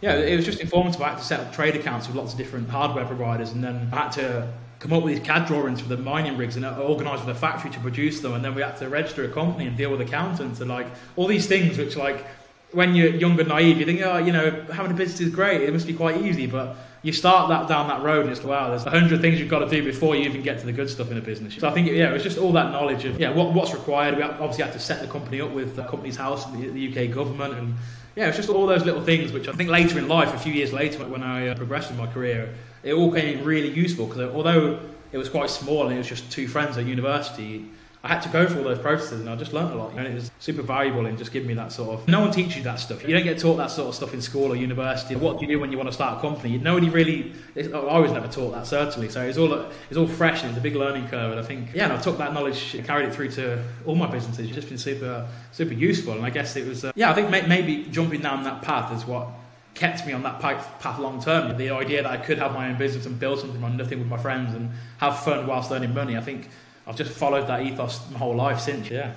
yeah, 0.00 0.14
it 0.14 0.36
was 0.36 0.44
just 0.44 0.60
informative. 0.60 1.00
I 1.00 1.10
had 1.10 1.18
to 1.18 1.24
set 1.24 1.40
up 1.40 1.52
trade 1.52 1.74
accounts 1.74 2.06
with 2.06 2.16
lots 2.16 2.32
of 2.32 2.38
different 2.38 2.68
hardware 2.68 3.04
providers, 3.04 3.52
and 3.52 3.62
then 3.62 3.88
I 3.92 3.96
had 4.04 4.12
to 4.12 4.52
come 4.78 4.92
up 4.92 5.02
with 5.02 5.14
these 5.14 5.26
CAD 5.26 5.46
drawings 5.46 5.80
for 5.80 5.88
the 5.88 5.96
mining 5.96 6.36
rigs 6.36 6.56
and 6.56 6.66
organise 6.66 7.20
with 7.20 7.34
a 7.34 7.38
factory 7.38 7.70
to 7.70 7.80
produce 7.80 8.20
them, 8.20 8.34
and 8.34 8.44
then 8.44 8.54
we 8.54 8.62
had 8.62 8.76
to 8.78 8.88
register 8.88 9.24
a 9.24 9.28
company 9.28 9.66
and 9.66 9.76
deal 9.76 9.90
with 9.90 10.00
accountants 10.00 10.60
and 10.60 10.70
like 10.70 10.86
all 11.16 11.26
these 11.26 11.46
things, 11.46 11.78
which 11.78 11.96
like 11.96 12.24
when 12.72 12.94
you're 12.94 13.08
young 13.08 13.38
and 13.38 13.48
naive, 13.48 13.78
you 13.78 13.86
think, 13.86 14.02
oh, 14.02 14.18
you 14.18 14.32
know, 14.32 14.50
having 14.72 14.90
a 14.90 14.94
business 14.94 15.20
is 15.20 15.34
great. 15.34 15.62
It 15.62 15.72
must 15.72 15.86
be 15.86 15.94
quite 15.94 16.18
easy, 16.18 16.46
but 16.46 16.76
you 17.06 17.12
start 17.12 17.48
that 17.50 17.68
down 17.68 17.86
that 17.86 18.02
road 18.02 18.24
and 18.24 18.32
it's 18.32 18.42
wow, 18.42 18.68
there's 18.68 18.84
a 18.84 18.90
hundred 18.90 19.20
things 19.20 19.38
you've 19.38 19.48
got 19.48 19.60
to 19.60 19.68
do 19.68 19.84
before 19.84 20.16
you 20.16 20.22
even 20.22 20.42
get 20.42 20.58
to 20.58 20.66
the 20.66 20.72
good 20.72 20.90
stuff 20.90 21.08
in 21.08 21.16
a 21.16 21.20
business. 21.20 21.54
So 21.54 21.68
I 21.68 21.70
think 21.72 21.88
yeah, 21.88 22.10
it 22.10 22.12
was 22.12 22.24
just 22.24 22.36
all 22.36 22.50
that 22.54 22.72
knowledge 22.72 23.04
of 23.04 23.20
yeah 23.20 23.30
what, 23.30 23.52
what's 23.54 23.72
required. 23.72 24.16
We 24.16 24.24
obviously 24.24 24.64
had 24.64 24.72
to 24.72 24.80
set 24.80 25.00
the 25.00 25.06
company 25.06 25.40
up 25.40 25.52
with 25.52 25.76
the 25.76 25.84
Companies 25.84 26.16
House, 26.16 26.44
the, 26.46 26.68
the 26.68 26.88
UK 26.88 27.14
government, 27.14 27.54
and 27.54 27.76
yeah, 28.16 28.26
it's 28.26 28.36
just 28.36 28.48
all 28.48 28.66
those 28.66 28.84
little 28.84 29.02
things 29.02 29.30
which 29.30 29.46
I 29.46 29.52
think 29.52 29.70
later 29.70 30.00
in 30.00 30.08
life, 30.08 30.34
a 30.34 30.38
few 30.38 30.52
years 30.52 30.72
later, 30.72 30.98
when 31.06 31.22
I 31.22 31.48
uh, 31.48 31.54
progressed 31.54 31.92
in 31.92 31.96
my 31.96 32.08
career, 32.08 32.52
it 32.82 32.92
all 32.92 33.12
came 33.12 33.44
really 33.44 33.70
useful 33.70 34.06
because 34.06 34.34
although 34.34 34.80
it 35.12 35.18
was 35.18 35.28
quite 35.28 35.50
small 35.50 35.84
and 35.86 35.94
it 35.94 35.98
was 35.98 36.08
just 36.08 36.32
two 36.32 36.48
friends 36.48 36.76
at 36.76 36.86
university 36.86 37.66
I 38.06 38.08
had 38.10 38.22
to 38.22 38.28
go 38.28 38.46
through 38.46 38.58
all 38.58 38.68
those 38.68 38.78
processes 38.78 39.18
and 39.18 39.28
I 39.28 39.34
just 39.34 39.52
learned 39.52 39.72
a 39.72 39.76
lot. 39.76 39.92
And 39.94 40.06
it 40.06 40.14
was 40.14 40.30
super 40.38 40.62
valuable 40.62 41.06
in 41.06 41.16
just 41.16 41.32
giving 41.32 41.48
me 41.48 41.54
that 41.54 41.72
sort 41.72 41.98
of. 41.98 42.06
No 42.06 42.20
one 42.20 42.30
teaches 42.30 42.58
you 42.58 42.62
that 42.62 42.78
stuff. 42.78 43.02
You 43.02 43.12
don't 43.12 43.24
get 43.24 43.40
taught 43.40 43.56
that 43.56 43.72
sort 43.72 43.88
of 43.88 43.96
stuff 43.96 44.14
in 44.14 44.22
school 44.22 44.52
or 44.52 44.54
university. 44.54 45.16
What 45.16 45.40
do 45.40 45.44
you 45.44 45.52
do 45.52 45.58
when 45.58 45.72
you 45.72 45.76
want 45.76 45.88
to 45.88 45.92
start 45.92 46.18
a 46.18 46.20
company? 46.20 46.56
Nobody 46.56 46.88
really. 46.88 47.32
I 47.56 47.98
was 47.98 48.12
never 48.12 48.28
taught 48.28 48.52
that 48.52 48.68
certainly. 48.68 49.08
So 49.08 49.22
it's 49.22 49.38
all 49.38 49.52
it's 49.90 49.98
all 49.98 50.06
fresh 50.06 50.42
and 50.42 50.50
it's 50.50 50.58
a 50.58 50.62
big 50.62 50.76
learning 50.76 51.08
curve. 51.08 51.32
And 51.32 51.40
I 51.40 51.42
think 51.42 51.74
yeah, 51.74 51.84
and 51.84 51.94
I 51.94 52.00
took 52.00 52.16
that 52.18 52.32
knowledge, 52.32 52.76
and 52.76 52.86
carried 52.86 53.08
it 53.08 53.14
through 53.14 53.30
to 53.32 53.60
all 53.86 53.96
my 53.96 54.06
businesses. 54.06 54.46
It's 54.46 54.54
just 54.54 54.68
been 54.68 54.78
super 54.78 55.26
super 55.50 55.74
useful. 55.74 56.12
And 56.12 56.24
I 56.24 56.30
guess 56.30 56.54
it 56.54 56.64
was 56.64 56.84
uh, 56.84 56.92
yeah. 56.94 57.10
I 57.10 57.14
think 57.14 57.28
maybe 57.30 57.88
jumping 57.90 58.20
down 58.20 58.44
that 58.44 58.62
path 58.62 58.96
is 58.96 59.04
what 59.04 59.30
kept 59.74 60.06
me 60.06 60.12
on 60.12 60.22
that 60.22 60.38
path 60.38 60.98
long 61.00 61.20
term. 61.20 61.56
The 61.58 61.70
idea 61.70 62.04
that 62.04 62.12
I 62.12 62.18
could 62.18 62.38
have 62.38 62.52
my 62.52 62.68
own 62.68 62.78
business 62.78 63.04
and 63.04 63.18
build 63.18 63.40
something 63.40 63.64
on 63.64 63.76
nothing 63.76 63.98
with 63.98 64.08
my 64.08 64.16
friends 64.16 64.54
and 64.54 64.70
have 64.98 65.18
fun 65.24 65.48
whilst 65.48 65.72
earning 65.72 65.92
money. 65.92 66.16
I 66.16 66.20
think 66.20 66.48
I've 66.86 66.96
just 66.96 67.10
followed 67.10 67.48
that 67.48 67.62
ethos 67.62 68.08
my 68.10 68.18
whole 68.18 68.34
life 68.34 68.60
since. 68.60 68.90
Yeah. 68.90 69.12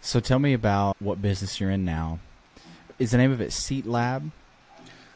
So 0.00 0.20
tell 0.20 0.38
me 0.38 0.52
about 0.52 0.96
what 1.00 1.20
business 1.20 1.60
you're 1.60 1.70
in 1.70 1.84
now. 1.84 2.18
Is 2.98 3.12
the 3.12 3.18
name 3.18 3.30
of 3.30 3.40
it 3.40 3.52
Seat 3.52 3.86
Lab? 3.86 4.30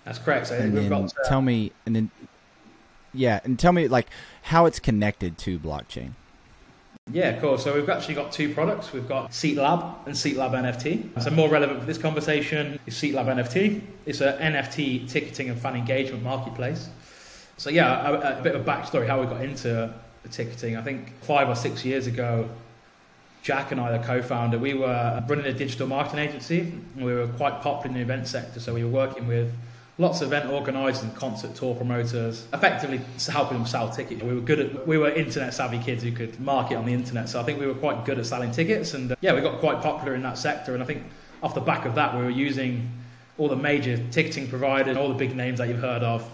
That's 0.04 0.18
correct. 0.18 0.48
So 0.48 0.56
and 0.56 0.76
then 0.76 0.88
got, 0.88 1.04
uh, 1.04 1.28
tell 1.28 1.42
me, 1.42 1.72
and 1.86 1.94
then 1.94 2.10
yeah, 3.14 3.40
and 3.44 3.58
tell 3.58 3.72
me 3.72 3.88
like 3.88 4.08
how 4.42 4.66
it's 4.66 4.78
connected 4.78 5.38
to 5.38 5.58
blockchain. 5.58 6.12
Yeah, 7.10 7.38
cool. 7.40 7.58
So 7.58 7.74
we've 7.74 7.88
actually 7.88 8.14
got 8.14 8.32
two 8.32 8.54
products. 8.54 8.92
We've 8.92 9.08
got 9.08 9.34
Seat 9.34 9.56
Lab 9.56 10.06
and 10.06 10.16
Seat 10.16 10.36
Lab 10.36 10.52
NFT. 10.52 11.20
So 11.20 11.30
more 11.30 11.48
relevant 11.48 11.80
for 11.80 11.86
this 11.86 11.98
conversation 11.98 12.78
is 12.86 12.96
Seat 12.96 13.14
Lab 13.14 13.26
NFT. 13.26 13.82
It's 14.06 14.20
an 14.20 14.38
NFT 14.38 15.10
ticketing 15.10 15.50
and 15.50 15.58
fan 15.58 15.74
engagement 15.74 16.22
marketplace. 16.22 16.88
So 17.62 17.70
yeah, 17.70 18.08
a, 18.08 18.40
a, 18.40 18.42
bit 18.42 18.56
of 18.56 18.66
a 18.66 18.68
backstory 18.68 19.06
how 19.06 19.20
we 19.20 19.26
got 19.26 19.40
into 19.40 19.94
ticketing. 20.32 20.76
I 20.76 20.82
think 20.82 21.12
five 21.20 21.48
or 21.48 21.54
six 21.54 21.84
years 21.84 22.08
ago, 22.08 22.48
Jack 23.44 23.70
and 23.70 23.80
I, 23.80 23.96
the 23.96 24.04
co-founder, 24.04 24.58
we 24.58 24.74
were 24.74 25.22
running 25.28 25.46
a 25.46 25.52
digital 25.52 25.86
marketing 25.86 26.18
agency. 26.18 26.74
we 26.96 27.14
were 27.14 27.28
quite 27.28 27.60
popular 27.60 27.86
in 27.86 27.94
the 27.94 28.00
event 28.00 28.26
sector, 28.26 28.58
so 28.58 28.74
we 28.74 28.82
were 28.82 28.90
working 28.90 29.28
with 29.28 29.52
lots 29.96 30.22
of 30.22 30.26
event 30.32 30.50
organisers 30.50 31.04
and 31.04 31.14
concert 31.14 31.54
tour 31.54 31.76
promoters, 31.76 32.48
effectively 32.52 33.00
helping 33.28 33.58
them 33.58 33.66
sell 33.68 33.88
tickets. 33.88 34.20
We 34.24 34.34
were 34.34 34.40
good 34.40 34.58
at, 34.58 34.84
we 34.84 34.98
were 34.98 35.10
internet 35.10 35.54
savvy 35.54 35.78
kids 35.78 36.02
who 36.02 36.10
could 36.10 36.40
market 36.40 36.74
on 36.74 36.84
the 36.84 36.92
internet, 36.92 37.28
so 37.28 37.40
I 37.40 37.44
think 37.44 37.60
we 37.60 37.68
were 37.68 37.74
quite 37.74 38.04
good 38.04 38.18
at 38.18 38.26
selling 38.26 38.50
tickets, 38.50 38.94
and 38.94 39.12
uh, 39.12 39.16
yeah, 39.20 39.34
we 39.34 39.40
got 39.40 39.60
quite 39.60 39.80
popular 39.80 40.16
in 40.16 40.22
that 40.22 40.36
sector. 40.36 40.74
And 40.74 40.82
I 40.82 40.86
think 40.86 41.04
off 41.44 41.54
the 41.54 41.60
back 41.60 41.84
of 41.84 41.94
that, 41.94 42.12
we 42.16 42.24
were 42.24 42.30
using 42.30 42.90
all 43.38 43.48
the 43.48 43.54
major 43.54 44.04
ticketing 44.10 44.48
providers, 44.48 44.96
all 44.96 45.06
the 45.06 45.14
big 45.14 45.36
names 45.36 45.58
that 45.58 45.68
you've 45.68 45.78
heard 45.78 46.02
of, 46.02 46.28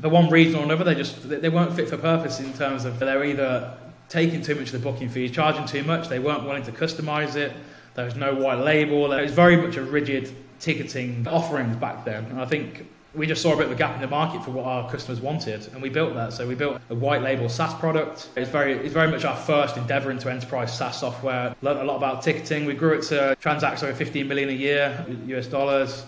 for 0.00 0.08
one 0.08 0.30
reason 0.30 0.60
or 0.60 0.64
another, 0.64 0.84
they 0.84 0.94
just 0.94 1.28
they 1.28 1.48
weren't 1.48 1.74
fit 1.74 1.88
for 1.88 1.96
purpose 1.96 2.40
in 2.40 2.52
terms 2.52 2.84
of 2.84 2.98
they're 2.98 3.24
either 3.24 3.76
taking 4.08 4.40
too 4.42 4.54
much 4.54 4.72
of 4.72 4.72
the 4.72 4.78
booking 4.78 5.08
fees, 5.08 5.30
charging 5.30 5.66
too 5.66 5.82
much. 5.82 6.08
They 6.08 6.18
weren't 6.18 6.44
willing 6.44 6.62
to 6.64 6.72
customize 6.72 7.36
it. 7.36 7.52
There 7.94 8.04
was 8.04 8.16
no 8.16 8.34
white 8.34 8.60
label. 8.60 9.08
There 9.08 9.22
was 9.22 9.32
very 9.32 9.56
much 9.56 9.76
a 9.76 9.82
rigid 9.82 10.32
ticketing 10.60 11.26
offerings 11.28 11.76
back 11.76 12.04
then. 12.04 12.24
And 12.26 12.40
I 12.40 12.46
think 12.46 12.86
we 13.14 13.26
just 13.26 13.42
saw 13.42 13.54
a 13.54 13.56
bit 13.56 13.66
of 13.66 13.72
a 13.72 13.74
gap 13.74 13.96
in 13.96 14.00
the 14.00 14.06
market 14.06 14.44
for 14.44 14.50
what 14.50 14.66
our 14.66 14.88
customers 14.90 15.20
wanted, 15.20 15.66
and 15.72 15.82
we 15.82 15.88
built 15.88 16.14
that. 16.14 16.32
So 16.32 16.46
we 16.46 16.54
built 16.54 16.80
a 16.90 16.94
white 16.94 17.22
label 17.22 17.48
SaaS 17.48 17.74
product. 17.74 18.28
It's 18.36 18.50
very, 18.50 18.74
it's 18.74 18.92
very 18.92 19.10
much 19.10 19.24
our 19.24 19.36
first 19.36 19.76
endeavor 19.76 20.10
into 20.10 20.30
enterprise 20.30 20.76
SaaS 20.76 21.00
software. 21.00 21.54
Learned 21.62 21.80
a 21.80 21.84
lot 21.84 21.96
about 21.96 22.22
ticketing. 22.22 22.66
We 22.66 22.74
grew 22.74 22.92
it 22.92 23.02
to 23.06 23.36
transacts 23.40 23.82
over 23.82 23.94
15 23.94 24.28
million 24.28 24.50
a 24.50 24.52
year, 24.52 25.06
US 25.26 25.46
dollars. 25.46 26.04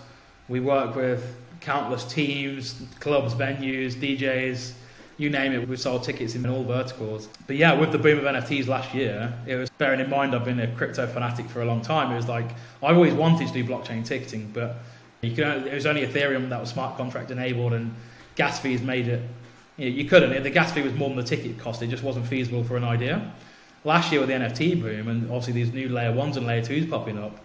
We 0.47 0.59
work 0.59 0.95
with 0.95 1.40
countless 1.61 2.03
teams, 2.03 2.81
clubs, 2.99 3.33
venues, 3.33 3.93
DJs, 3.93 4.73
you 5.17 5.29
name 5.29 5.53
it. 5.53 5.67
We 5.67 5.77
sold 5.77 6.03
tickets 6.03 6.35
in 6.35 6.45
all 6.47 6.63
verticals. 6.63 7.29
But 7.45 7.55
yeah, 7.55 7.73
with 7.73 7.91
the 7.91 7.99
boom 7.99 8.17
of 8.17 8.25
NFTs 8.25 8.67
last 8.67 8.93
year, 8.93 9.31
it 9.45 9.55
was 9.55 9.69
bearing 9.69 9.99
in 9.99 10.09
mind 10.09 10.35
I've 10.35 10.43
been 10.43 10.59
a 10.59 10.67
crypto 10.75 11.05
fanatic 11.05 11.47
for 11.47 11.61
a 11.61 11.65
long 11.65 11.81
time. 11.81 12.11
It 12.11 12.15
was 12.15 12.27
like 12.27 12.49
I've 12.81 12.95
always 12.95 13.13
wanted 13.13 13.47
to 13.47 13.53
do 13.53 13.63
blockchain 13.63 14.03
ticketing, 14.03 14.49
but 14.51 14.77
you 15.21 15.35
could, 15.35 15.67
it 15.67 15.73
was 15.73 15.85
only 15.85 16.05
Ethereum 16.05 16.49
that 16.49 16.59
was 16.59 16.69
smart 16.69 16.97
contract 16.97 17.29
enabled, 17.29 17.73
and 17.73 17.93
gas 18.35 18.59
fees 18.59 18.81
made 18.81 19.07
it. 19.07 19.21
You, 19.77 19.89
know, 19.89 19.95
you 19.95 20.05
couldn't. 20.05 20.41
The 20.41 20.49
gas 20.49 20.71
fee 20.71 20.81
was 20.81 20.93
more 20.93 21.09
than 21.09 21.17
the 21.17 21.23
ticket 21.23 21.59
cost. 21.59 21.83
It 21.83 21.87
just 21.87 22.03
wasn't 22.03 22.25
feasible 22.25 22.63
for 22.63 22.75
an 22.75 22.83
idea. 22.83 23.31
Last 23.83 24.11
year 24.11 24.21
with 24.21 24.29
the 24.29 24.35
NFT 24.35 24.81
boom, 24.81 25.07
and 25.07 25.25
obviously 25.25 25.53
these 25.53 25.71
new 25.71 25.89
layer 25.89 26.11
ones 26.11 26.37
and 26.37 26.47
layer 26.47 26.63
twos 26.63 26.87
popping 26.87 27.19
up, 27.19 27.37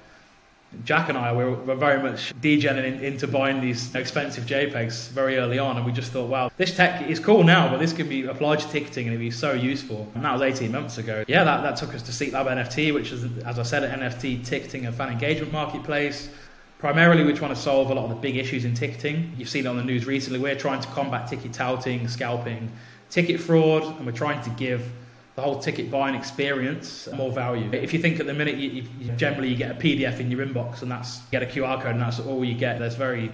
Jack 0.85 1.09
and 1.09 1.17
I 1.17 1.33
were, 1.33 1.53
were 1.53 1.75
very 1.75 2.03
much 2.03 2.35
degenerating 2.41 3.03
into 3.03 3.27
buying 3.27 3.61
these 3.61 3.95
expensive 3.95 4.45
JPEGs 4.45 5.09
very 5.11 5.39
early 5.39 5.59
on, 5.59 5.77
and 5.77 5.87
we 5.87 5.93
just 5.93 6.13
thought, 6.13 6.29
wow, 6.29 6.51
this 6.57 6.77
tech 6.77 7.09
is 7.09 7.19
cool 7.19 7.45
now, 7.45 7.69
but 7.69 7.79
this 7.79 7.93
could 7.93 8.09
be 8.09 8.27
applied 8.27 8.59
to 8.61 8.69
ticketing 8.69 9.07
and 9.07 9.15
it'd 9.15 9.21
be 9.21 9.31
so 9.31 9.53
useful. 9.53 10.11
And 10.15 10.25
that 10.25 10.33
was 10.33 10.43
18 10.43 10.71
months 10.71 10.99
ago. 10.99 11.25
Yeah, 11.29 11.45
that, 11.45 11.63
that 11.63 11.77
took 11.77 11.95
us 11.95 12.03
to 12.03 12.13
SeatLab 12.13 12.47
NFT, 12.47 12.93
which 12.93 13.13
is, 13.13 13.25
as 13.45 13.59
I 13.59 13.63
said, 13.63 13.85
an 13.85 14.01
NFT 14.01 14.45
ticketing 14.45 14.87
and 14.87 14.95
fan 14.95 15.11
engagement 15.11 15.53
marketplace. 15.53 16.29
Primarily, 16.79 17.25
we're 17.25 17.37
trying 17.37 17.55
to 17.55 17.61
solve 17.61 17.91
a 17.91 17.95
lot 17.95 18.05
of 18.05 18.11
the 18.11 18.17
big 18.17 18.37
issues 18.37 18.65
in 18.65 18.75
ticketing. 18.75 19.33
You've 19.39 19.49
seen 19.49 19.65
it 19.65 19.69
on 19.69 19.77
the 19.77 19.85
news 19.85 20.07
recently. 20.07 20.39
We're 20.39 20.57
trying 20.57 20.81
to 20.83 20.89
combat 20.89 21.27
ticket 21.27 21.53
touting, 21.53 22.07
scalping, 22.07 22.71
ticket 23.09 23.41
fraud, 23.41 23.97
and 23.97 24.05
we're 24.05 24.13
trying 24.13 24.43
to 24.43 24.51
give 24.51 24.91
the 25.37 25.43
whole 25.43 25.59
ticket 25.59 25.91
buying 25.91 26.15
experience 26.15 27.09
more 27.15 27.31
value. 27.31 27.71
If 27.71 27.93
you 27.93 28.01
think 28.01 28.19
at 28.19 28.27
the 28.27 28.33
minute, 28.33 28.57
you, 28.57 28.85
you, 28.99 29.13
generally 29.13 29.49
you 29.49 29.57
get 29.57 29.71
a 29.71 29.75
PDF 29.75 30.19
in 30.19 30.31
your 30.31 30.45
inbox 30.45 30.81
and 30.81 30.91
that's 30.91 31.21
get 31.27 31.43
a 31.43 31.47
QR 31.47 31.81
code 31.81 31.93
and 31.93 32.01
that's 32.01 32.19
all 32.19 32.43
you 32.43 32.55
get. 32.55 32.79
There's 32.79 32.95
very 32.95 33.31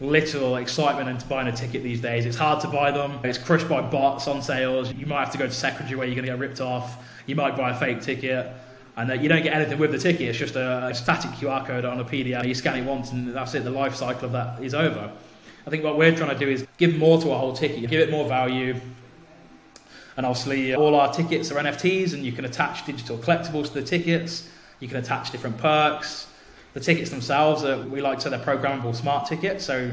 little 0.00 0.56
excitement 0.56 1.08
into 1.08 1.24
buying 1.26 1.46
a 1.46 1.52
ticket 1.52 1.84
these 1.84 2.00
days. 2.00 2.26
It's 2.26 2.36
hard 2.36 2.60
to 2.62 2.68
buy 2.68 2.90
them. 2.90 3.20
It's 3.22 3.38
crushed 3.38 3.68
by 3.68 3.80
bots 3.82 4.26
on 4.26 4.42
sales. 4.42 4.92
You 4.92 5.06
might 5.06 5.20
have 5.20 5.30
to 5.30 5.38
go 5.38 5.46
to 5.46 5.52
secondary 5.52 5.96
where 5.96 6.06
you're 6.08 6.16
going 6.16 6.26
to 6.26 6.32
get 6.32 6.40
ripped 6.40 6.60
off. 6.60 6.96
You 7.26 7.36
might 7.36 7.56
buy 7.56 7.70
a 7.70 7.78
fake 7.78 8.02
ticket. 8.02 8.52
And 8.96 9.22
you 9.22 9.28
don't 9.28 9.42
get 9.42 9.54
anything 9.54 9.78
with 9.78 9.92
the 9.92 9.98
ticket. 9.98 10.22
It's 10.22 10.38
just 10.38 10.56
a, 10.56 10.86
a 10.86 10.94
static 10.94 11.30
QR 11.32 11.64
code 11.64 11.84
on 11.84 12.00
a 12.00 12.04
PDF. 12.04 12.46
You 12.46 12.54
scan 12.54 12.76
it 12.76 12.84
once, 12.84 13.12
and 13.12 13.32
that's 13.34 13.54
it. 13.54 13.62
The 13.64 13.70
life 13.70 13.94
cycle 13.94 14.26
of 14.26 14.32
that 14.32 14.62
is 14.62 14.74
over. 14.74 15.12
I 15.66 15.70
think 15.70 15.82
what 15.82 15.96
we're 15.96 16.14
trying 16.14 16.36
to 16.36 16.38
do 16.38 16.50
is 16.50 16.66
give 16.78 16.96
more 16.96 17.20
to 17.20 17.30
a 17.30 17.38
whole 17.38 17.52
ticket, 17.52 17.88
give 17.88 18.00
it 18.00 18.10
more 18.10 18.28
value, 18.28 18.80
and 20.16 20.24
obviously, 20.24 20.74
uh, 20.74 20.78
all 20.78 20.94
our 20.94 21.12
tickets 21.12 21.50
are 21.50 21.56
NFTs, 21.56 22.14
and 22.14 22.24
you 22.24 22.32
can 22.32 22.44
attach 22.44 22.86
digital 22.86 23.18
collectibles 23.18 23.66
to 23.68 23.74
the 23.74 23.82
tickets. 23.82 24.48
You 24.80 24.88
can 24.88 24.98
attach 24.98 25.30
different 25.30 25.58
perks. 25.58 26.28
The 26.74 26.80
tickets 26.80 27.10
themselves, 27.10 27.64
are, 27.64 27.78
we 27.78 28.00
like 28.00 28.18
to 28.18 28.24
say 28.24 28.30
they're 28.30 28.38
programmable 28.38 28.94
smart 28.94 29.26
tickets. 29.26 29.64
So, 29.64 29.90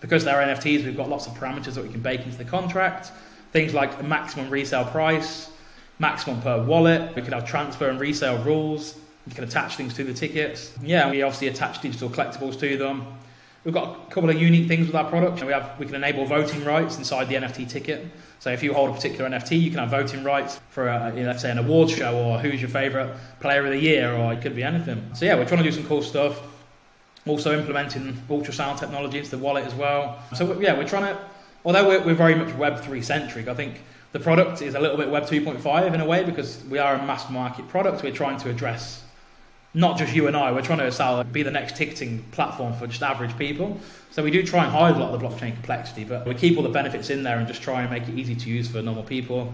because 0.00 0.24
they're 0.24 0.36
NFTs, 0.36 0.84
we've 0.84 0.96
got 0.96 1.08
lots 1.08 1.26
of 1.26 1.34
parameters 1.34 1.74
that 1.74 1.82
we 1.82 1.90
can 1.90 2.00
bake 2.00 2.24
into 2.24 2.38
the 2.38 2.44
contract. 2.44 3.10
Things 3.52 3.74
like 3.74 4.02
maximum 4.04 4.50
resale 4.50 4.84
price, 4.84 5.50
maximum 5.98 6.40
per 6.40 6.62
wallet. 6.62 7.14
We 7.16 7.22
can 7.22 7.32
have 7.32 7.46
transfer 7.46 7.88
and 7.88 7.98
resale 7.98 8.42
rules. 8.44 8.98
You 9.26 9.34
can 9.34 9.44
attach 9.44 9.76
things 9.76 9.94
to 9.94 10.04
the 10.04 10.14
tickets. 10.14 10.72
Yeah, 10.82 11.10
we 11.10 11.22
obviously 11.22 11.48
attach 11.48 11.82
digital 11.82 12.08
collectibles 12.08 12.58
to 12.60 12.76
them. 12.76 13.06
We've 13.64 13.74
got 13.74 13.98
a 14.08 14.10
couple 14.10 14.30
of 14.30 14.40
unique 14.40 14.68
things 14.68 14.86
with 14.86 14.96
our 14.96 15.08
product. 15.08 15.42
We 15.44 15.52
have 15.52 15.78
we 15.78 15.86
can 15.86 15.96
enable 15.96 16.24
voting 16.24 16.64
rights 16.64 16.96
inside 16.96 17.28
the 17.28 17.34
NFT 17.34 17.68
ticket. 17.68 18.06
So 18.40 18.50
if 18.50 18.62
you 18.62 18.72
hold 18.72 18.90
a 18.90 18.92
particular 18.92 19.28
NFT, 19.28 19.60
you 19.60 19.70
can 19.70 19.80
have 19.80 19.90
voting 19.90 20.22
rights 20.22 20.60
for, 20.70 20.88
a, 20.88 21.12
you 21.14 21.22
know, 21.22 21.28
let's 21.28 21.42
say, 21.42 21.50
an 21.50 21.58
award 21.58 21.90
show 21.90 22.16
or 22.16 22.38
who's 22.38 22.60
your 22.60 22.70
favourite 22.70 23.10
player 23.40 23.64
of 23.64 23.72
the 23.72 23.78
year, 23.78 24.12
or 24.12 24.32
it 24.32 24.42
could 24.42 24.54
be 24.54 24.62
anything. 24.62 25.10
So 25.14 25.24
yeah, 25.24 25.34
we're 25.34 25.44
trying 25.44 25.62
to 25.62 25.68
do 25.68 25.74
some 25.74 25.86
cool 25.86 26.02
stuff. 26.02 26.40
Also 27.26 27.58
implementing 27.58 28.14
ultrasound 28.28 28.78
technology 28.78 29.18
into 29.18 29.30
the 29.30 29.38
wallet 29.38 29.64
as 29.64 29.74
well. 29.74 30.22
So 30.34 30.58
yeah, 30.60 30.78
we're 30.78 30.88
trying 30.88 31.14
to, 31.14 31.20
although 31.64 31.86
we're, 31.86 32.04
we're 32.04 32.14
very 32.14 32.34
much 32.34 32.48
Web3 32.48 33.02
centric, 33.02 33.48
I 33.48 33.54
think 33.54 33.82
the 34.12 34.20
product 34.20 34.62
is 34.62 34.74
a 34.74 34.80
little 34.80 34.96
bit 34.96 35.10
Web 35.10 35.24
2.5 35.24 35.94
in 35.94 36.00
a 36.00 36.06
way 36.06 36.24
because 36.24 36.64
we 36.70 36.78
are 36.78 36.94
a 36.94 37.06
mass 37.06 37.28
market 37.28 37.68
product. 37.68 38.02
We're 38.02 38.12
trying 38.12 38.38
to 38.38 38.50
address 38.50 39.02
not 39.74 39.98
just 39.98 40.14
you 40.14 40.26
and 40.26 40.36
I, 40.36 40.50
we're 40.52 40.62
trying 40.62 40.78
to 40.78 40.90
sell, 40.90 41.22
be 41.24 41.42
the 41.42 41.50
next 41.50 41.76
ticketing 41.76 42.24
platform 42.32 42.72
for 42.74 42.86
just 42.86 43.02
average 43.02 43.36
people. 43.36 43.78
So 44.10 44.22
we 44.22 44.30
do 44.30 44.42
try 44.42 44.64
and 44.64 44.72
hide 44.72 44.96
a 44.96 44.98
lot 44.98 45.12
of 45.12 45.20
the 45.20 45.26
blockchain 45.26 45.52
complexity, 45.52 46.04
but 46.04 46.26
we 46.26 46.34
keep 46.34 46.56
all 46.56 46.62
the 46.62 46.68
benefits 46.68 47.10
in 47.10 47.22
there 47.22 47.38
and 47.38 47.46
just 47.46 47.62
try 47.62 47.82
and 47.82 47.90
make 47.90 48.08
it 48.08 48.18
easy 48.18 48.34
to 48.34 48.50
use 48.50 48.68
for 48.68 48.80
normal 48.82 49.02
people. 49.02 49.52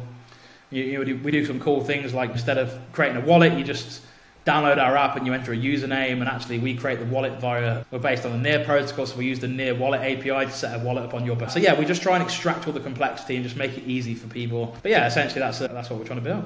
You, 0.70 1.02
you 1.02 1.16
we 1.22 1.30
do 1.30 1.44
some 1.44 1.60
cool 1.60 1.82
things 1.82 2.14
like 2.14 2.30
instead 2.30 2.58
of 2.58 2.78
creating 2.92 3.22
a 3.22 3.26
wallet, 3.26 3.52
you 3.58 3.64
just 3.64 4.02
download 4.46 4.76
our 4.76 4.96
app 4.96 5.16
and 5.16 5.26
you 5.26 5.32
enter 5.32 5.52
a 5.52 5.56
username 5.56 6.20
and 6.20 6.28
actually 6.28 6.58
we 6.58 6.74
create 6.76 6.98
the 6.98 7.06
wallet 7.06 7.40
via 7.40 7.82
we're 7.90 7.98
based 7.98 8.26
on 8.26 8.32
the 8.32 8.38
NEAR 8.38 8.62
protocol 8.64 9.06
so 9.06 9.16
we 9.16 9.24
use 9.24 9.40
the 9.40 9.48
NEAR 9.48 9.74
wallet 9.74 10.02
api 10.02 10.44
to 10.44 10.50
set 10.50 10.78
a 10.78 10.84
wallet 10.84 11.04
up 11.04 11.14
on 11.14 11.24
your 11.24 11.48
so 11.48 11.58
yeah 11.58 11.78
we 11.78 11.86
just 11.86 12.02
try 12.02 12.14
and 12.14 12.22
extract 12.22 12.66
all 12.66 12.72
the 12.74 12.80
complexity 12.80 13.36
and 13.36 13.44
just 13.44 13.56
make 13.56 13.76
it 13.78 13.84
easy 13.84 14.14
for 14.14 14.28
people 14.28 14.76
but 14.82 14.90
yeah 14.90 15.06
essentially 15.06 15.40
that's 15.40 15.60
that's 15.60 15.88
what 15.88 15.98
we're 15.98 16.04
trying 16.04 16.18
to 16.18 16.24
build 16.24 16.44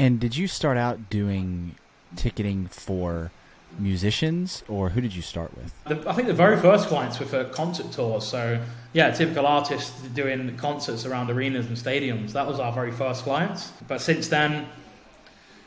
and 0.00 0.18
did 0.18 0.34
you 0.34 0.48
start 0.48 0.78
out 0.78 1.10
doing 1.10 1.74
ticketing 2.16 2.68
for 2.68 3.30
musicians, 3.78 4.64
or 4.66 4.88
who 4.88 5.00
did 5.02 5.14
you 5.14 5.20
start 5.20 5.54
with? 5.54 5.74
I 6.06 6.14
think 6.14 6.26
the 6.26 6.32
very 6.32 6.56
first 6.56 6.88
clients 6.88 7.20
were 7.20 7.26
for 7.26 7.44
concert 7.44 7.92
tours. 7.92 8.26
So, 8.26 8.62
yeah, 8.94 9.10
typical 9.10 9.46
artists 9.46 10.00
doing 10.08 10.56
concerts 10.56 11.04
around 11.04 11.30
arenas 11.30 11.66
and 11.66 11.76
stadiums. 11.76 12.32
That 12.32 12.46
was 12.46 12.58
our 12.58 12.72
very 12.72 12.92
first 12.92 13.24
clients. 13.24 13.72
But 13.88 14.00
since 14.00 14.28
then, 14.28 14.66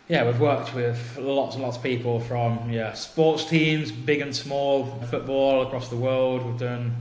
yeah, 0.08 0.26
we've 0.26 0.40
worked 0.40 0.74
with 0.74 1.16
lots 1.20 1.54
and 1.54 1.64
lots 1.64 1.78
of 1.78 1.84
people 1.84 2.20
from 2.20 2.72
yeah 2.72 2.94
sports 2.94 3.46
teams, 3.46 3.92
big 3.92 4.22
and 4.22 4.36
small, 4.36 4.86
football 5.12 5.62
across 5.62 5.90
the 5.90 5.96
world. 5.96 6.44
We've 6.44 6.58
done 6.58 6.96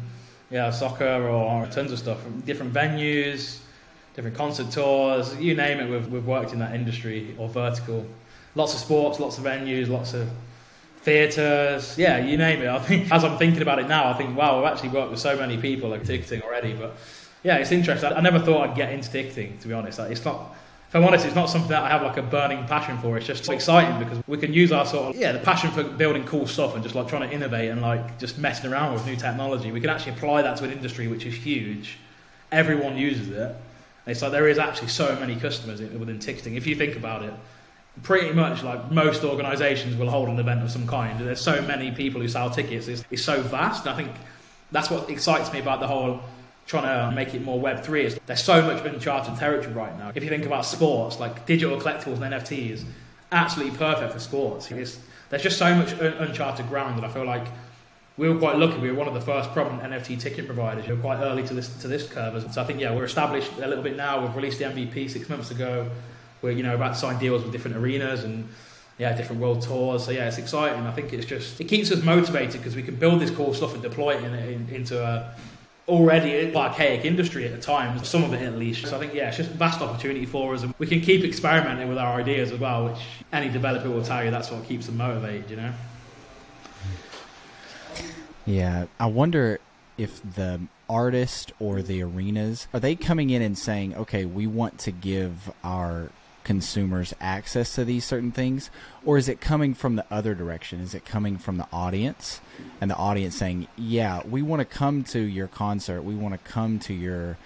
yeah 0.50 0.68
soccer 0.68 1.26
or 1.28 1.66
tons 1.68 1.92
of 1.92 1.98
stuff 1.98 2.22
from 2.22 2.42
different 2.42 2.74
venues 2.74 3.62
different 4.14 4.37
concert 4.37 4.71
tours, 4.71 5.35
you 5.37 5.54
name 5.54 5.81
it, 5.81 5.90
we've, 5.90 6.09
we've 6.09 6.26
worked 6.26 6.52
in 6.52 6.59
that 6.59 6.75
industry 6.75 7.35
or 7.38 7.49
vertical. 7.49 8.07
Lots 8.54 8.75
of 8.75 8.81
sports, 8.81 9.19
lots 9.19 9.38
of 9.38 9.45
venues, 9.45 9.88
lots 9.88 10.12
of 10.12 10.28
theatres, 11.02 11.97
yeah, 11.99 12.19
you 12.19 12.37
name 12.37 12.62
it. 12.62 12.69
I 12.69 12.78
think 12.78 13.11
as 13.12 13.25
I'm 13.25 13.38
thinking 13.38 13.62
about 13.62 13.78
it 13.78 13.88
now, 13.88 14.09
I 14.09 14.14
think, 14.14 14.37
wow, 14.37 14.62
I've 14.62 14.73
actually 14.73 14.90
worked 14.90 15.11
with 15.11 15.21
so 15.21 15.37
many 15.37 15.57
people 15.57 15.90
like 15.90 16.04
ticketing 16.04 16.42
already. 16.42 16.75
But 16.75 16.97
yeah, 17.42 17.57
it's 17.57 17.73
interesting. 17.73 18.12
I, 18.12 18.16
I 18.16 18.21
never 18.21 18.38
thought 18.38 18.69
I'd 18.69 18.76
get 18.76 18.92
into 18.92 19.11
ticketing, 19.11 19.59
to 19.59 19.69
be 19.69 19.75
honest. 19.75 19.99
Like, 19.99 20.11
it's 20.11 20.25
not. 20.25 20.54
If 20.88 20.97
I'm 20.97 21.04
honest, 21.04 21.25
it's 21.25 21.35
not 21.35 21.49
something 21.49 21.71
that 21.71 21.85
I 21.85 21.88
have 21.88 22.02
like 22.02 22.19
a 22.19 22.23
burning 22.23 22.66
passion 22.66 22.99
for. 22.99 23.16
It's 23.16 23.26
just 23.26 23.49
exciting 23.49 23.99
because 23.99 24.23
we 24.26 24.37
can 24.37 24.52
use 24.52 24.73
our 24.73 24.85
sort 24.85 25.14
of 25.14 25.19
yeah, 25.19 25.33
the 25.33 25.38
passion 25.38 25.71
for 25.71 25.83
building 25.83 26.23
cool 26.25 26.47
stuff 26.47 26.75
and 26.75 26.83
just 26.83 26.95
like 26.95 27.09
trying 27.09 27.26
to 27.26 27.35
innovate 27.35 27.71
and 27.71 27.81
like 27.81 28.19
just 28.19 28.37
messing 28.37 28.71
around 28.71 28.92
with 28.92 29.07
new 29.07 29.16
technology. 29.16 29.73
We 29.73 29.81
can 29.81 29.88
actually 29.88 30.12
apply 30.12 30.42
that 30.42 30.59
to 30.59 30.64
an 30.64 30.71
industry 30.71 31.09
which 31.09 31.25
is 31.25 31.33
huge. 31.33 31.97
Everyone 32.50 32.99
uses 32.99 33.31
it 33.31 33.57
it's 34.06 34.23
like 34.23 34.32
there 34.32 34.49
is 34.49 34.59
actually 34.59 34.88
so 34.88 35.14
many 35.16 35.37
customers 35.37 35.80
within 35.80 36.18
ticketing. 36.18 36.56
If 36.56 36.66
you 36.66 36.75
think 36.75 36.97
about 36.97 37.23
it, 37.23 37.32
pretty 38.02 38.32
much 38.32 38.62
like 38.62 38.90
most 38.90 39.23
organisations 39.23 39.97
will 39.97 40.11
hold 40.11 40.28
an 40.28 40.38
event 40.38 40.62
of 40.62 40.71
some 40.71 40.87
kind. 40.87 41.21
There's 41.21 41.40
so 41.40 41.62
many 41.62 41.92
people 41.92 42.21
who 42.21 42.28
sell 42.28 42.50
tickets. 42.50 42.88
It's, 42.88 43.04
it's 43.11 43.23
so 43.23 43.42
vast. 43.42 43.87
And 43.87 43.94
I 43.94 43.97
think 43.97 44.11
that's 44.73 44.90
what 44.90 45.09
excites 45.11 45.52
me 45.52 45.61
about 45.61 45.80
the 45.80 45.87
whole 45.87 46.21
trying 46.66 46.85
to 46.85 47.14
make 47.14 47.35
it 47.35 47.42
more 47.44 47.61
Web 47.61 47.85
three. 47.85 48.04
Is 48.04 48.18
there's 48.26 48.42
so 48.42 48.62
much 48.62 48.85
uncharted 48.85 49.37
territory 49.37 49.75
right 49.75 49.97
now. 49.99 50.11
If 50.14 50.25
you 50.25 50.30
think 50.30 50.47
about 50.47 50.64
sports, 50.64 51.21
like 51.21 51.47
digital 51.47 51.78
collectibles 51.78 52.21
and 52.21 52.35
NFTs, 52.35 52.85
absolutely 53.30 53.76
perfect 53.76 54.12
for 54.12 54.18
sports. 54.18 54.71
It's, 54.71 54.99
there's 55.30 55.42
just 55.42 55.59
so 55.59 55.75
much 55.75 55.92
un- 55.94 56.14
uncharted 56.14 56.68
ground 56.68 56.99
that 56.99 57.04
I 57.04 57.12
feel 57.12 57.25
like 57.25 57.47
we 58.16 58.28
were 58.28 58.38
quite 58.38 58.57
lucky. 58.57 58.78
We 58.78 58.90
were 58.90 58.97
one 58.97 59.09
of 59.09 59.14
the 59.14 59.21
first 59.21 59.52
prominent 59.52 59.83
NFT 59.90 60.21
ticket 60.21 60.47
providers. 60.47 60.87
We 60.87 60.95
were 60.95 61.00
quite 61.00 61.21
early 61.21 61.47
to 61.47 61.54
this 61.54 61.69
to 61.81 61.88
this 61.88 62.07
curve. 62.07 62.52
So 62.52 62.61
I 62.61 62.64
think 62.64 62.81
yeah, 62.81 62.95
we're 62.95 63.04
established 63.04 63.50
a 63.59 63.66
little 63.66 63.83
bit 63.83 63.97
now. 63.97 64.21
We've 64.21 64.37
released 64.37 64.59
the 64.59 64.66
MVP 64.66 65.11
six 65.11 65.28
months 65.28 65.50
ago. 65.50 65.90
We're 66.42 66.52
you 66.52 66.62
know 66.62 66.75
about 66.75 66.95
to 66.95 66.99
sign 66.99 67.19
deals 67.19 67.42
with 67.42 67.52
different 67.52 67.76
arenas 67.76 68.25
and 68.25 68.49
yeah, 68.99 69.16
different 69.16 69.40
world 69.40 69.62
tours. 69.62 70.04
So 70.04 70.11
yeah, 70.11 70.28
it's 70.28 70.38
exciting. 70.38 70.87
I 70.87 70.92
think 70.92 71.12
it's 71.12 71.26
just 71.26 71.61
it 71.61 71.64
keeps 71.64 71.90
us 71.90 72.02
motivated 72.02 72.61
because 72.61 72.76
we 72.76 72.83
can 72.83 72.97
build 72.97 73.21
this 73.21 73.31
cool 73.31 73.54
stuff 73.54 73.73
and 73.73 73.83
deploy 73.83 74.16
it 74.16 74.25
in, 74.25 74.35
in, 74.35 74.69
into 74.69 75.02
a 75.02 75.35
already 75.88 76.54
archaic 76.54 77.04
industry 77.04 77.45
at 77.45 77.50
the 77.50 77.61
time, 77.61 78.02
some 78.04 78.23
of 78.23 78.33
it 78.33 78.42
at 78.42 78.57
least. 78.57 78.87
So 78.87 78.97
I 78.97 79.00
think 79.00 79.14
yeah, 79.14 79.28
it's 79.28 79.38
just 79.38 79.50
a 79.50 79.54
vast 79.54 79.81
opportunity 79.81 80.26
for 80.26 80.54
us, 80.54 80.62
and 80.62 80.75
we 80.78 80.87
can 80.87 81.00
keep 81.00 81.25
experimenting 81.25 81.88
with 81.88 81.99
our 81.99 82.21
ideas 82.21 82.52
as 82.52 82.61
well, 82.61 82.88
which 82.88 83.00
any 83.33 83.49
developer 83.49 83.88
will 83.90 84.04
tell 84.04 84.23
you 84.23 84.31
that's 84.31 84.50
what 84.50 84.64
keeps 84.64 84.87
them 84.87 84.99
motivated. 84.99 85.50
You 85.50 85.57
know. 85.57 85.73
Yeah, 88.44 88.87
I 88.99 89.06
wonder 89.06 89.61
if 89.96 90.20
the 90.22 90.62
artist 90.88 91.52
or 91.61 91.80
the 91.80 92.02
arenas 92.02 92.66
are 92.75 92.80
they 92.80 92.96
coming 92.96 93.30
in 93.30 93.40
and 93.40 93.56
saying, 93.56 93.94
"Okay, 93.94 94.25
we 94.25 94.46
want 94.46 94.78
to 94.80 94.90
give 94.90 95.52
our 95.62 96.11
consumers 96.44 97.14
access 97.20 97.75
to 97.76 97.84
these 97.84 98.04
certain 98.04 98.32
things," 98.32 98.68
or 99.04 99.16
is 99.16 99.28
it 99.28 99.40
coming 99.40 99.75
from 99.75 99.94
the 99.94 100.04
other 100.11 100.34
direction? 100.34 100.80
Is 100.80 100.92
it 100.92 101.04
coming 101.04 101.38
from 101.38 101.56
the 101.56 101.68
audience 101.72 102.40
and 102.80 102.90
the 102.90 102.96
audience 102.96 103.37
saying, 103.37 103.68
"Yeah, 103.76 104.22
we 104.28 104.42
want 104.42 104.61
to 104.61 104.64
come 104.64 105.04
to 105.04 105.20
your 105.20 105.46
concert. 105.46 106.02
We 106.02 106.16
want 106.16 106.34
to 106.34 106.50
come 106.50 106.80
to 106.80 106.94
your 106.94 107.38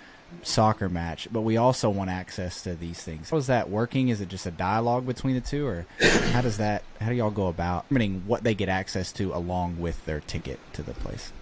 soccer 0.43 0.89
match, 0.89 1.29
but 1.33 1.43
we 1.43 1.57
also 1.57 1.91
want 1.91 2.11
access 2.11 2.63
to 2.63 2.75
these 2.75 3.03
things. 3.03 3.31
How 3.31 3.37
is 3.37 3.49
that 3.49 3.69
working? 3.69 4.09
Is 4.09 4.21
it 4.21 4.29
just 4.29 4.47
a 4.47 4.51
dialogue 4.51 5.07
between 5.07 5.35
the 5.35 5.41
two, 5.41 5.67
or 5.67 5.87
how 6.33 6.41
does 6.41 6.59
that? 6.59 6.83
How 7.01 7.09
do 7.09 7.15
y'all 7.15 7.31
go 7.31 7.49
about 7.49 7.89
determining 7.89 8.23
what 8.27 8.45
they 8.45 8.55
get 8.55 8.69
access 8.69 9.13
to 9.13 9.35
along 9.35 9.81
with 9.81 10.05
their 10.07 10.21
ticket 10.21 10.59
to 10.75 10.83
the 10.83 10.93
place? 10.93 11.33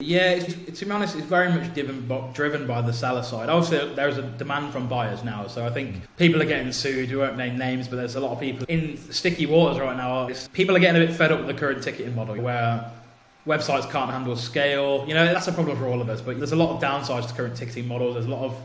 Yeah, 0.00 0.30
it's, 0.30 0.78
to 0.78 0.86
be 0.86 0.90
honest, 0.90 1.14
it's 1.14 1.26
very 1.26 1.52
much 1.52 1.74
driven 1.74 2.06
by, 2.06 2.30
driven 2.32 2.66
by 2.66 2.80
the 2.80 2.92
seller 2.92 3.22
side. 3.22 3.50
Obviously, 3.50 3.94
there's 3.94 4.16
a 4.16 4.22
demand 4.22 4.72
from 4.72 4.88
buyers 4.88 5.22
now, 5.22 5.46
so 5.46 5.66
I 5.66 5.70
think 5.70 5.96
people 6.16 6.40
are 6.40 6.46
getting 6.46 6.72
sued. 6.72 7.10
We 7.10 7.16
won't 7.16 7.36
name 7.36 7.58
names, 7.58 7.88
but 7.88 7.96
there's 7.96 8.14
a 8.14 8.20
lot 8.20 8.32
of 8.32 8.40
people 8.40 8.64
in 8.68 8.96
sticky 9.12 9.44
waters 9.44 9.78
right 9.78 9.96
now. 9.96 10.30
people 10.54 10.74
are 10.74 10.78
getting 10.78 11.02
a 11.02 11.06
bit 11.06 11.14
fed 11.14 11.32
up 11.32 11.38
with 11.38 11.48
the 11.48 11.54
current 11.54 11.82
ticketing 11.82 12.14
model, 12.14 12.36
where 12.36 12.90
websites 13.46 13.90
can't 13.90 14.10
handle 14.10 14.36
scale. 14.36 15.04
You 15.06 15.14
know, 15.14 15.24
that's 15.24 15.48
a 15.48 15.52
problem 15.52 15.76
for 15.76 15.86
all 15.86 16.00
of 16.00 16.08
us. 16.08 16.20
But 16.20 16.38
there's 16.38 16.52
a 16.52 16.56
lot 16.56 16.70
of 16.70 16.82
downsides 16.82 17.28
to 17.28 17.34
current 17.34 17.56
ticketing 17.56 17.86
models. 17.86 18.14
There's 18.14 18.26
a 18.26 18.30
lot 18.30 18.44
of 18.44 18.56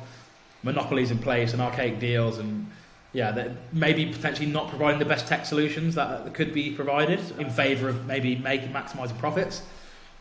monopolies 0.63 1.12
in 1.12 1.19
place 1.19 1.53
and 1.53 1.62
archaic 1.62 2.00
deals, 2.00 2.38
and 2.38 2.69
yeah, 3.13 3.31
that 3.31 3.51
maybe 3.74 4.05
potentially 4.05 4.48
not 4.48 4.69
providing 4.69 5.00
the 5.00 5.05
best 5.05 5.27
tech 5.27 5.45
solutions 5.45 5.95
that 5.95 6.33
could 6.33 6.53
be 6.53 6.71
provided 6.71 7.19
in 7.39 7.50
favour 7.50 7.89
of 7.89 8.05
maybe 8.05 8.36
making 8.36 8.69
maximising 8.69 9.17
profits. 9.17 9.62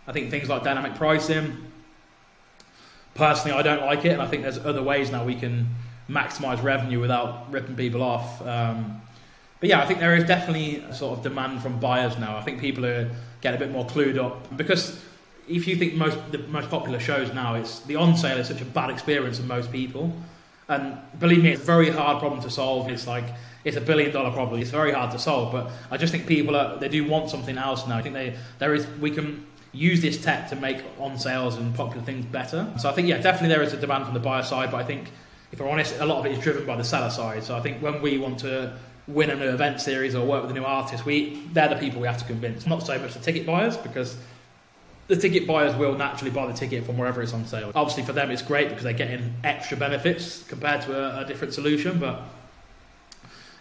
I 0.06 0.12
think 0.12 0.30
things 0.30 0.48
like 0.48 0.64
dynamic 0.64 0.94
pricing. 0.94 1.70
Personally, 3.14 3.58
I 3.58 3.62
don't 3.62 3.82
like 3.82 4.04
it, 4.04 4.12
and 4.12 4.22
I 4.22 4.26
think 4.26 4.42
there's 4.42 4.58
other 4.58 4.82
ways 4.82 5.10
now 5.10 5.24
we 5.24 5.34
can 5.34 5.68
maximise 6.08 6.62
revenue 6.62 7.00
without 7.00 7.52
ripping 7.52 7.76
people 7.76 8.02
off. 8.02 8.40
Um, 8.46 9.02
but 9.60 9.68
yeah, 9.68 9.80
I 9.80 9.86
think 9.86 10.00
there 10.00 10.14
is 10.14 10.24
definitely 10.24 10.76
a 10.76 10.94
sort 10.94 11.18
of 11.18 11.24
demand 11.24 11.62
from 11.62 11.80
buyers 11.80 12.16
now. 12.18 12.36
I 12.36 12.42
think 12.42 12.60
people 12.60 12.86
are 12.86 13.10
get 13.40 13.54
a 13.54 13.58
bit 13.58 13.70
more 13.70 13.86
clued 13.86 14.18
up 14.18 14.56
because 14.56 15.02
if 15.48 15.66
you 15.66 15.76
think 15.76 15.94
most 15.94 16.18
the 16.30 16.38
most 16.38 16.70
popular 16.70 17.00
shows 17.00 17.32
now, 17.32 17.54
it's 17.54 17.80
the 17.80 17.96
on 17.96 18.16
sale 18.16 18.38
is 18.38 18.48
such 18.48 18.60
a 18.60 18.64
bad 18.64 18.90
experience 18.90 19.38
for 19.38 19.46
most 19.46 19.72
people, 19.72 20.12
And 20.68 20.98
believe 21.18 21.42
me, 21.42 21.50
it's 21.50 21.62
a 21.62 21.64
very 21.64 21.88
hard 21.88 22.18
problem 22.18 22.42
to 22.42 22.50
solve. 22.50 22.88
It's 22.88 23.06
like 23.06 23.24
it's 23.64 23.76
a 23.76 23.80
billion 23.80 24.12
dollar 24.12 24.30
problem. 24.30 24.60
It's 24.60 24.70
very 24.70 24.92
hard 24.92 25.10
to 25.12 25.18
solve. 25.18 25.52
But 25.52 25.70
I 25.90 25.96
just 25.96 26.12
think 26.12 26.26
people 26.26 26.54
are 26.56 26.78
they 26.78 26.88
do 26.88 27.06
want 27.08 27.30
something 27.30 27.58
else 27.58 27.86
now. 27.86 27.96
I 27.96 28.02
think 28.02 28.14
they 28.14 28.36
there 28.58 28.74
is 28.74 28.86
we 29.00 29.10
can 29.10 29.46
use 29.72 30.00
this 30.00 30.22
tech 30.22 30.48
to 30.50 30.56
make 30.56 30.82
on 30.98 31.18
sales 31.18 31.56
and 31.56 31.74
popular 31.74 32.04
things 32.04 32.24
better. 32.26 32.70
So 32.78 32.88
I 32.88 32.92
think 32.92 33.08
yeah, 33.08 33.18
definitely 33.18 33.54
there 33.54 33.62
is 33.62 33.72
a 33.72 33.76
demand 33.78 34.04
from 34.04 34.14
the 34.14 34.20
buyer 34.20 34.42
side. 34.42 34.70
But 34.70 34.78
I 34.78 34.84
think 34.84 35.10
if 35.52 35.60
we're 35.60 35.68
honest, 35.68 35.98
a 35.98 36.04
lot 36.04 36.18
of 36.18 36.26
it 36.26 36.32
is 36.32 36.38
driven 36.38 36.66
by 36.66 36.76
the 36.76 36.84
seller 36.84 37.10
side. 37.10 37.42
So 37.44 37.56
I 37.56 37.60
think 37.60 37.82
when 37.82 38.02
we 38.02 38.18
want 38.18 38.38
to 38.40 38.76
win 39.08 39.30
a 39.30 39.34
new 39.34 39.48
event 39.48 39.80
series 39.80 40.14
or 40.14 40.24
work 40.24 40.42
with 40.42 40.50
a 40.50 40.54
new 40.54 40.64
artist, 40.64 41.04
we 41.04 41.42
they're 41.52 41.68
the 41.68 41.76
people 41.76 42.00
we 42.00 42.06
have 42.06 42.18
to 42.18 42.26
convince. 42.26 42.66
Not 42.66 42.84
so 42.84 42.98
much 42.98 43.14
the 43.14 43.20
ticket 43.20 43.46
buyers 43.46 43.76
because 43.76 44.16
the 45.08 45.16
ticket 45.16 45.46
buyers 45.46 45.74
will 45.74 45.94
naturally 45.96 46.30
buy 46.30 46.46
the 46.46 46.52
ticket 46.52 46.84
from 46.84 46.98
wherever 46.98 47.22
it's 47.22 47.32
on 47.32 47.46
sale. 47.46 47.72
Obviously, 47.74 48.02
for 48.02 48.12
them, 48.12 48.30
it's 48.30 48.42
great 48.42 48.68
because 48.68 48.84
they're 48.84 48.92
getting 48.92 49.34
extra 49.42 49.76
benefits 49.76 50.42
compared 50.44 50.82
to 50.82 50.94
a, 50.94 51.22
a 51.22 51.24
different 51.24 51.54
solution. 51.54 51.98
But 51.98 52.20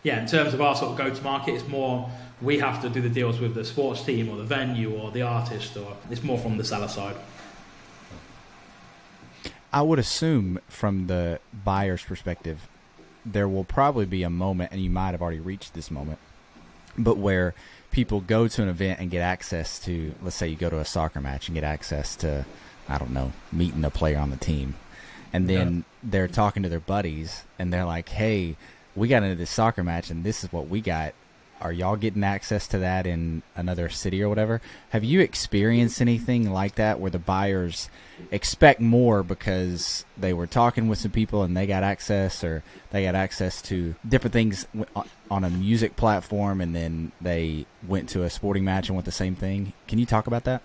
yeah, 0.04 0.22
in 0.22 0.28
terms 0.28 0.54
of 0.54 0.62
our 0.62 0.76
sort 0.76 0.92
of 0.92 0.98
go 0.98 1.14
to 1.14 1.24
market, 1.24 1.56
it's 1.56 1.68
more 1.68 2.12
we 2.42 2.60
have 2.60 2.82
to 2.82 2.90
do 2.90 3.02
the 3.02 3.10
deals 3.10 3.40
with 3.40 3.56
the 3.56 3.64
sports 3.64 4.04
team 4.04 4.30
or 4.30 4.36
the 4.36 4.44
venue 4.44 4.94
or 4.94 5.10
the 5.12 5.22
artist, 5.22 5.76
or 5.78 5.96
it's 6.12 6.22
more 6.22 6.38
from 6.38 6.58
the 6.58 6.64
seller 6.64 6.90
side. 6.90 7.16
I 9.72 9.82
would 9.82 10.00
assume 10.00 10.60
from 10.68 11.08
the 11.08 11.40
buyer's 11.64 12.04
perspective, 12.04 12.68
there 13.32 13.48
will 13.48 13.64
probably 13.64 14.06
be 14.06 14.24
a 14.24 14.30
moment, 14.30 14.72
and 14.72 14.82
you 14.82 14.90
might 14.90 15.12
have 15.12 15.22
already 15.22 15.40
reached 15.40 15.74
this 15.74 15.92
moment, 15.92 16.20
but 16.98 17.18
where 17.18 17.54
people 17.92 18.22
go 18.22 18.48
to 18.48 18.62
an 18.62 18.70
event 18.70 19.00
and 19.00 19.10
get 19.10 19.22
access 19.22 19.80
to, 19.80 20.14
let's 20.22 20.36
say 20.36 20.48
you 20.48 20.56
go 20.56 20.70
to 20.70 20.80
a 20.80 20.86
soccer 20.86 21.22
match 21.22 21.48
and 21.48 21.56
get 21.56 21.64
access 21.64 22.16
to, 22.18 22.46
I 22.88 22.98
don't 22.98 23.12
know, 23.12 23.32
meeting 23.52 23.84
a 23.86 23.90
player 23.90 24.18
on 24.18 24.30
the 24.30 24.38
team. 24.38 24.76
And 25.34 25.50
then 25.50 25.76
yeah. 25.78 25.84
they're 26.04 26.28
talking 26.28 26.64
to 26.64 26.70
their 26.70 26.80
buddies 26.80 27.44
and 27.60 27.72
they're 27.72 27.86
like, 27.86 28.10
hey, 28.10 28.56
we 28.96 29.08
got 29.08 29.24
into 29.24 29.36
this 29.36 29.50
soccer 29.50 29.84
match 29.84 30.10
and 30.10 30.24
this 30.24 30.44
is 30.44 30.52
what 30.52 30.68
we 30.68 30.82
got 30.82 31.14
are 31.62 31.72
y'all 31.72 31.96
getting 31.96 32.24
access 32.24 32.68
to 32.68 32.80
that 32.80 33.08
in 33.08 33.42
another 33.56 33.90
city 33.90 34.22
or 34.22 34.30
whatever? 34.30 34.62
Have 34.90 35.04
you 35.04 35.22
experienced 35.22 36.02
anything 36.02 36.52
like 36.52 36.76
that 36.76 37.00
where 37.00 37.12
the 37.12 37.20
buyers 37.20 37.90
expect 38.32 38.80
more 38.80 39.24
because 39.24 40.06
they 40.18 40.34
were 40.34 40.48
talking 40.48 40.88
with 40.88 41.00
some 41.00 41.12
people 41.12 41.44
and 41.44 41.56
they 41.56 41.68
got 41.68 41.84
access 41.84 42.44
or 42.44 42.64
they 42.92 43.04
got 43.04 43.16
access 43.16 43.62
to 43.64 43.96
different 44.08 44.34
things 44.34 44.68
on 45.30 45.44
a 45.44 45.50
music 45.50 45.96
platform 45.96 46.62
and 46.62 46.76
then 46.76 47.12
they 47.22 47.66
went 47.88 48.10
to 48.10 48.24
a 48.24 48.30
sporting 48.30 48.64
match 48.64 48.90
and 48.90 48.96
went 48.96 49.06
the 49.06 49.12
same 49.12 49.36
thing? 49.36 49.74
Can 49.88 50.00
you 50.00 50.06
talk 50.06 50.28
about 50.28 50.44
that? 50.46 50.62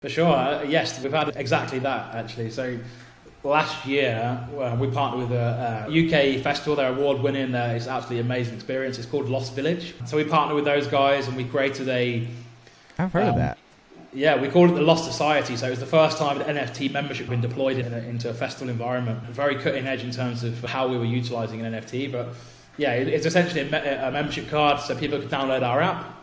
For 0.00 0.08
sure. 0.08 0.32
Uh, 0.32 0.62
yes, 0.62 1.02
we've 1.02 1.12
had 1.12 1.34
exactly 1.36 1.80
that 1.80 2.14
actually. 2.14 2.50
So 2.50 2.78
last 3.48 3.86
year 3.86 4.46
uh, 4.58 4.76
we 4.78 4.88
partnered 4.88 5.28
with 5.28 5.36
a, 5.36 5.86
a, 5.88 6.36
UK 6.36 6.42
festival. 6.42 6.76
They're 6.76 6.92
award 6.92 7.20
winning. 7.20 7.54
Uh, 7.54 7.74
it's 7.76 7.86
absolutely 7.86 8.20
amazing 8.20 8.54
experience. 8.54 8.98
It's 8.98 9.06
called 9.06 9.28
Lost 9.28 9.54
Village. 9.54 9.94
So 10.06 10.16
we 10.16 10.24
partnered 10.24 10.56
with 10.56 10.64
those 10.64 10.86
guys 10.86 11.28
and 11.28 11.36
we 11.36 11.44
created 11.44 11.88
a. 11.88 12.28
I've 12.98 13.12
heard 13.12 13.24
um, 13.24 13.30
of 13.30 13.36
that. 13.36 13.58
Yeah, 14.12 14.40
we 14.40 14.48
called 14.48 14.70
it 14.70 14.74
the 14.74 14.82
Lost 14.82 15.04
Society. 15.04 15.56
So 15.56 15.66
it 15.66 15.70
was 15.70 15.80
the 15.80 15.86
first 15.86 16.18
time 16.18 16.40
an 16.40 16.56
NFT 16.56 16.92
membership 16.92 17.26
had 17.26 17.40
been 17.40 17.48
deployed 17.48 17.78
in 17.78 17.92
a, 17.92 17.98
into 17.98 18.28
a 18.30 18.34
festival 18.34 18.70
environment. 18.70 19.22
Very 19.24 19.56
cutting 19.56 19.86
edge 19.86 20.02
in 20.02 20.10
terms 20.10 20.44
of 20.44 20.62
how 20.64 20.88
we 20.88 20.98
were 20.98 21.04
utilizing 21.04 21.60
an 21.64 21.72
NFT. 21.72 22.12
But 22.12 22.28
yeah, 22.76 22.94
it, 22.94 23.08
it's 23.08 23.26
essentially 23.26 23.62
a, 23.62 23.64
me- 23.64 23.88
a 23.88 24.10
membership 24.10 24.48
card 24.48 24.80
so 24.80 24.94
people 24.96 25.18
could 25.18 25.30
download 25.30 25.62
our 25.62 25.80
app. 25.80 26.14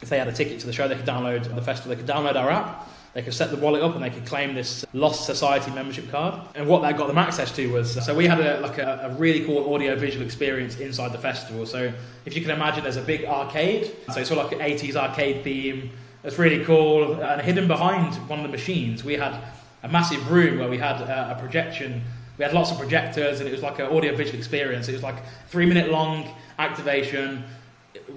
If 0.00 0.08
they 0.08 0.18
had 0.18 0.26
a 0.26 0.32
ticket 0.32 0.58
to 0.60 0.66
the 0.66 0.72
show, 0.72 0.88
they 0.88 0.96
could 0.96 1.06
download 1.06 1.54
the 1.54 1.62
festival. 1.62 1.94
They 1.94 2.02
could 2.02 2.12
download 2.12 2.34
our 2.34 2.50
app 2.50 2.88
they 3.14 3.22
could 3.22 3.34
set 3.34 3.50
the 3.50 3.58
wallet 3.58 3.82
up 3.82 3.94
and 3.94 4.02
they 4.02 4.10
could 4.10 4.24
claim 4.24 4.54
this 4.54 4.86
Lost 4.94 5.26
Society 5.26 5.70
membership 5.70 6.10
card. 6.10 6.40
And 6.54 6.66
what 6.66 6.80
that 6.82 6.96
got 6.96 7.08
them 7.08 7.18
access 7.18 7.52
to 7.56 7.70
was 7.70 7.96
uh, 7.96 8.00
so 8.00 8.14
we 8.14 8.26
had 8.26 8.40
a, 8.40 8.60
like 8.60 8.78
a, 8.78 9.10
a 9.10 9.14
really 9.16 9.44
cool 9.44 9.74
audio 9.74 9.96
visual 9.96 10.24
experience 10.24 10.78
inside 10.78 11.12
the 11.12 11.18
festival. 11.18 11.66
So 11.66 11.92
if 12.24 12.34
you 12.34 12.40
can 12.40 12.50
imagine, 12.50 12.84
there's 12.84 12.96
a 12.96 13.02
big 13.02 13.24
arcade. 13.26 13.94
So 14.12 14.20
it's 14.20 14.30
of 14.30 14.38
like 14.38 14.52
an 14.52 14.60
80s 14.60 14.96
arcade 14.96 15.44
theme. 15.44 15.90
It's 16.24 16.38
really 16.38 16.64
cool. 16.64 17.20
And 17.20 17.42
hidden 17.42 17.68
behind 17.68 18.14
one 18.28 18.38
of 18.38 18.44
the 18.44 18.52
machines, 18.52 19.04
we 19.04 19.14
had 19.14 19.38
a 19.82 19.88
massive 19.88 20.30
room 20.30 20.58
where 20.58 20.68
we 20.68 20.78
had 20.78 21.00
a, 21.02 21.36
a 21.36 21.40
projection. 21.40 22.02
We 22.38 22.44
had 22.44 22.54
lots 22.54 22.70
of 22.70 22.78
projectors, 22.78 23.40
and 23.40 23.48
it 23.48 23.52
was 23.52 23.62
like 23.62 23.78
an 23.78 23.86
audio 23.86 24.16
visual 24.16 24.38
experience. 24.38 24.88
It 24.88 24.92
was 24.92 25.02
like 25.02 25.16
three 25.48 25.66
minute 25.66 25.90
long 25.90 26.34
activation 26.58 27.44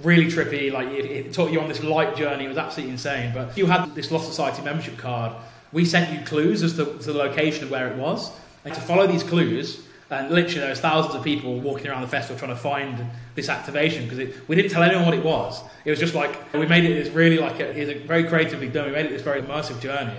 really 0.03 0.25
trippy. 0.25 0.71
Like 0.71 0.87
it, 0.89 1.05
it, 1.05 1.33
took 1.33 1.51
you 1.51 1.59
on 1.61 1.67
this 1.67 1.83
light 1.83 2.15
journey. 2.15 2.45
It 2.45 2.49
was 2.49 2.57
absolutely 2.57 2.93
insane. 2.93 3.33
But 3.33 3.57
you 3.57 3.65
had 3.65 3.93
this 3.95 4.11
Lost 4.11 4.27
Society 4.27 4.61
membership 4.61 4.97
card. 4.97 5.33
We 5.71 5.85
sent 5.85 6.17
you 6.17 6.25
clues 6.25 6.63
as 6.63 6.75
to, 6.75 6.85
to 6.85 7.13
the 7.13 7.13
location 7.13 7.65
of 7.65 7.71
where 7.71 7.89
it 7.89 7.97
was, 7.97 8.31
and 8.63 8.73
to 8.73 8.81
follow 8.81 9.07
these 9.07 9.23
clues. 9.23 9.81
And 10.11 10.29
literally, 10.29 10.59
there 10.59 10.69
was 10.69 10.79
thousands 10.79 11.15
of 11.15 11.23
people 11.23 11.59
walking 11.59 11.87
around 11.87 12.01
the 12.01 12.07
festival 12.07 12.37
trying 12.37 12.55
to 12.55 12.61
find 12.61 13.03
this 13.33 13.49
activation 13.49 14.07
because 14.07 14.33
we 14.47 14.55
didn't 14.55 14.69
tell 14.69 14.83
anyone 14.83 15.03
what 15.05 15.15
it 15.15 15.23
was. 15.23 15.63
It 15.83 15.89
was 15.89 15.99
just 15.99 16.13
like 16.13 16.53
we 16.53 16.67
made 16.67 16.85
it 16.85 17.03
this 17.03 17.13
really 17.13 17.39
like 17.39 17.59
a, 17.59 17.75
it 17.75 17.87
was 17.87 18.03
very 18.03 18.23
creatively 18.25 18.69
done. 18.69 18.85
We 18.85 18.91
made 18.91 19.07
it 19.07 19.09
this 19.09 19.23
very 19.23 19.41
immersive 19.41 19.81
journey. 19.81 20.13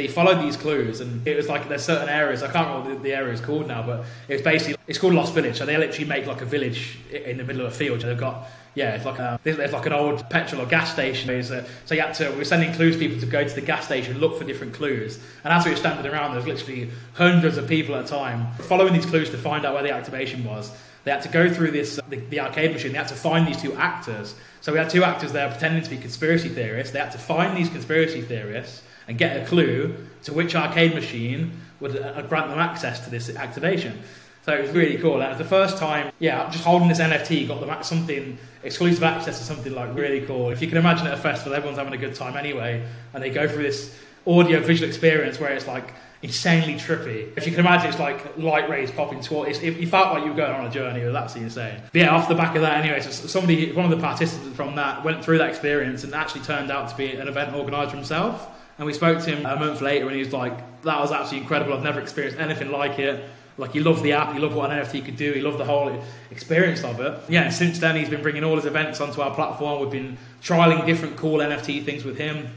So 0.00 0.04
you 0.04 0.10
followed 0.10 0.42
these 0.42 0.56
clues, 0.56 1.02
and 1.02 1.28
it 1.28 1.36
was 1.36 1.46
like 1.46 1.68
there's 1.68 1.84
certain 1.84 2.08
areas. 2.08 2.42
I 2.42 2.50
can't 2.50 2.68
remember 2.68 2.94
what 2.94 3.02
the, 3.02 3.12
area 3.12 3.34
is 3.34 3.40
called 3.42 3.68
now, 3.68 3.82
but 3.82 4.06
it's 4.28 4.40
basically 4.40 4.76
it's 4.86 4.98
called 4.98 5.12
Lost 5.12 5.34
Village. 5.34 5.58
So 5.58 5.66
they 5.66 5.76
literally 5.76 6.06
make 6.06 6.24
like 6.24 6.40
a 6.40 6.46
village 6.46 6.98
in 7.12 7.36
the 7.36 7.44
middle 7.44 7.66
of 7.66 7.72
a 7.72 7.74
field. 7.74 8.00
they've 8.00 8.16
got 8.16 8.48
yeah, 8.74 8.94
it's 8.94 9.04
like 9.04 9.20
um, 9.20 9.34
a, 9.34 9.40
there's 9.42 9.74
like 9.74 9.84
an 9.84 9.92
old 9.92 10.26
petrol 10.30 10.62
or 10.62 10.64
gas 10.64 10.90
station. 10.90 11.42
So 11.42 11.94
you 11.94 12.00
had 12.00 12.14
to, 12.14 12.30
we 12.30 12.36
were 12.38 12.44
sending 12.46 12.72
clues 12.72 12.96
people 12.96 13.20
to 13.20 13.26
go 13.26 13.46
to 13.46 13.54
the 13.54 13.60
gas 13.60 13.84
station, 13.84 14.16
look 14.16 14.38
for 14.38 14.44
different 14.44 14.72
clues. 14.72 15.18
And 15.44 15.52
as 15.52 15.66
we 15.66 15.72
were 15.72 15.76
standing 15.76 16.10
around, 16.10 16.30
there 16.30 16.42
was 16.42 16.46
literally 16.46 16.88
hundreds 17.12 17.58
of 17.58 17.68
people 17.68 17.94
at 17.94 18.06
a 18.06 18.08
time 18.08 18.50
following 18.54 18.94
these 18.94 19.04
clues 19.04 19.28
to 19.32 19.36
find 19.36 19.66
out 19.66 19.74
where 19.74 19.82
the 19.82 19.92
activation 19.92 20.44
was. 20.44 20.72
They 21.04 21.10
had 21.10 21.20
to 21.24 21.28
go 21.28 21.52
through 21.52 21.72
this 21.72 22.00
the, 22.08 22.16
the 22.16 22.40
arcade 22.40 22.72
machine. 22.72 22.92
They 22.92 22.98
had 22.98 23.08
to 23.08 23.14
find 23.14 23.46
these 23.46 23.60
two 23.60 23.74
actors. 23.74 24.34
So 24.62 24.72
we 24.72 24.78
had 24.78 24.88
two 24.88 25.04
actors 25.04 25.32
there 25.32 25.50
pretending 25.50 25.82
to 25.82 25.90
be 25.90 25.98
conspiracy 25.98 26.48
theorists. 26.48 26.94
They 26.94 27.00
had 27.00 27.12
to 27.12 27.18
find 27.18 27.54
these 27.54 27.68
conspiracy 27.68 28.22
theorists 28.22 28.82
and 29.08 29.18
get 29.18 29.42
a 29.42 29.46
clue 29.46 29.94
to 30.24 30.32
which 30.32 30.54
arcade 30.54 30.94
machine 30.94 31.52
would 31.80 31.96
uh, 31.96 32.22
grant 32.22 32.50
them 32.50 32.58
access 32.58 33.04
to 33.04 33.10
this 33.10 33.34
activation. 33.36 34.00
So 34.42 34.54
it 34.54 34.62
was 34.62 34.70
really 34.70 34.96
cool. 34.98 35.18
That 35.18 35.28
was 35.28 35.38
the 35.38 35.44
first 35.44 35.76
time, 35.76 36.12
yeah, 36.18 36.48
just 36.50 36.64
holding 36.64 36.88
this 36.88 36.98
NFT 36.98 37.46
got 37.46 37.60
them 37.60 37.82
something 37.82 38.38
exclusive 38.62 39.02
access 39.02 39.38
to 39.38 39.44
something 39.44 39.74
like 39.74 39.94
really 39.94 40.22
cool. 40.22 40.50
If 40.50 40.62
you 40.62 40.68
can 40.68 40.78
imagine 40.78 41.06
at 41.06 41.14
a 41.14 41.18
festival, 41.18 41.54
everyone's 41.54 41.78
having 41.78 41.92
a 41.92 41.98
good 41.98 42.14
time 42.14 42.36
anyway, 42.36 42.84
and 43.12 43.22
they 43.22 43.30
go 43.30 43.46
through 43.46 43.64
this 43.64 43.98
audio 44.26 44.60
visual 44.60 44.88
experience 44.88 45.38
where 45.38 45.52
it's 45.52 45.66
like 45.66 45.92
insanely 46.22 46.74
trippy. 46.74 47.36
If 47.36 47.46
you 47.46 47.52
can 47.52 47.60
imagine, 47.60 47.88
it's 47.88 47.98
like 47.98 48.36
light 48.36 48.68
rays 48.68 48.90
popping 48.90 49.20
towards. 49.20 49.62
If 49.62 49.80
you 49.80 49.86
felt 49.86 50.12
like 50.14 50.24
you 50.24 50.30
were 50.30 50.36
going 50.36 50.52
on 50.52 50.66
a 50.66 50.70
journey, 50.70 51.00
it 51.00 51.06
was 51.06 51.14
absolutely 51.14 51.46
insane. 51.46 51.80
But 51.92 52.00
yeah, 52.00 52.14
off 52.14 52.28
the 52.28 52.34
back 52.34 52.54
of 52.56 52.62
that, 52.62 52.82
anyway, 52.82 53.00
so 53.00 53.10
somebody, 53.10 53.72
one 53.72 53.84
of 53.84 53.90
the 53.90 54.02
participants 54.04 54.56
from 54.56 54.74
that, 54.76 55.04
went 55.04 55.24
through 55.24 55.38
that 55.38 55.48
experience 55.48 56.04
and 56.04 56.14
actually 56.14 56.42
turned 56.42 56.70
out 56.70 56.88
to 56.90 56.96
be 56.96 57.12
an 57.12 57.28
event 57.28 57.54
organizer 57.54 57.96
himself. 57.96 58.49
And 58.80 58.86
we 58.86 58.94
spoke 58.94 59.22
to 59.22 59.30
him 59.30 59.44
a 59.44 59.56
month 59.56 59.82
later, 59.82 60.06
and 60.06 60.14
he 60.14 60.20
was 60.20 60.32
like, 60.32 60.56
"That 60.84 60.98
was 60.98 61.12
absolutely 61.12 61.42
incredible. 61.42 61.74
I've 61.74 61.82
never 61.82 62.00
experienced 62.00 62.40
anything 62.40 62.72
like 62.72 62.98
it." 62.98 63.22
Like 63.58 63.72
he 63.72 63.80
loved 63.80 64.02
the 64.02 64.14
app, 64.14 64.32
he 64.32 64.38
loved 64.38 64.54
what 64.54 64.70
an 64.70 64.78
NFT 64.78 65.04
could 65.04 65.16
do, 65.16 65.32
he 65.32 65.42
loved 65.42 65.58
the 65.58 65.66
whole 65.66 66.02
experience 66.30 66.82
of 66.82 66.98
it. 66.98 67.12
Yeah, 67.28 67.50
since 67.50 67.78
then 67.78 67.94
he's 67.94 68.08
been 68.08 68.22
bringing 68.22 68.42
all 68.42 68.56
his 68.56 68.64
events 68.64 69.02
onto 69.02 69.20
our 69.20 69.34
platform. 69.34 69.82
We've 69.82 69.90
been 69.90 70.16
trialing 70.42 70.86
different 70.86 71.16
cool 71.16 71.40
NFT 71.40 71.84
things 71.84 72.04
with 72.04 72.16
him. 72.16 72.48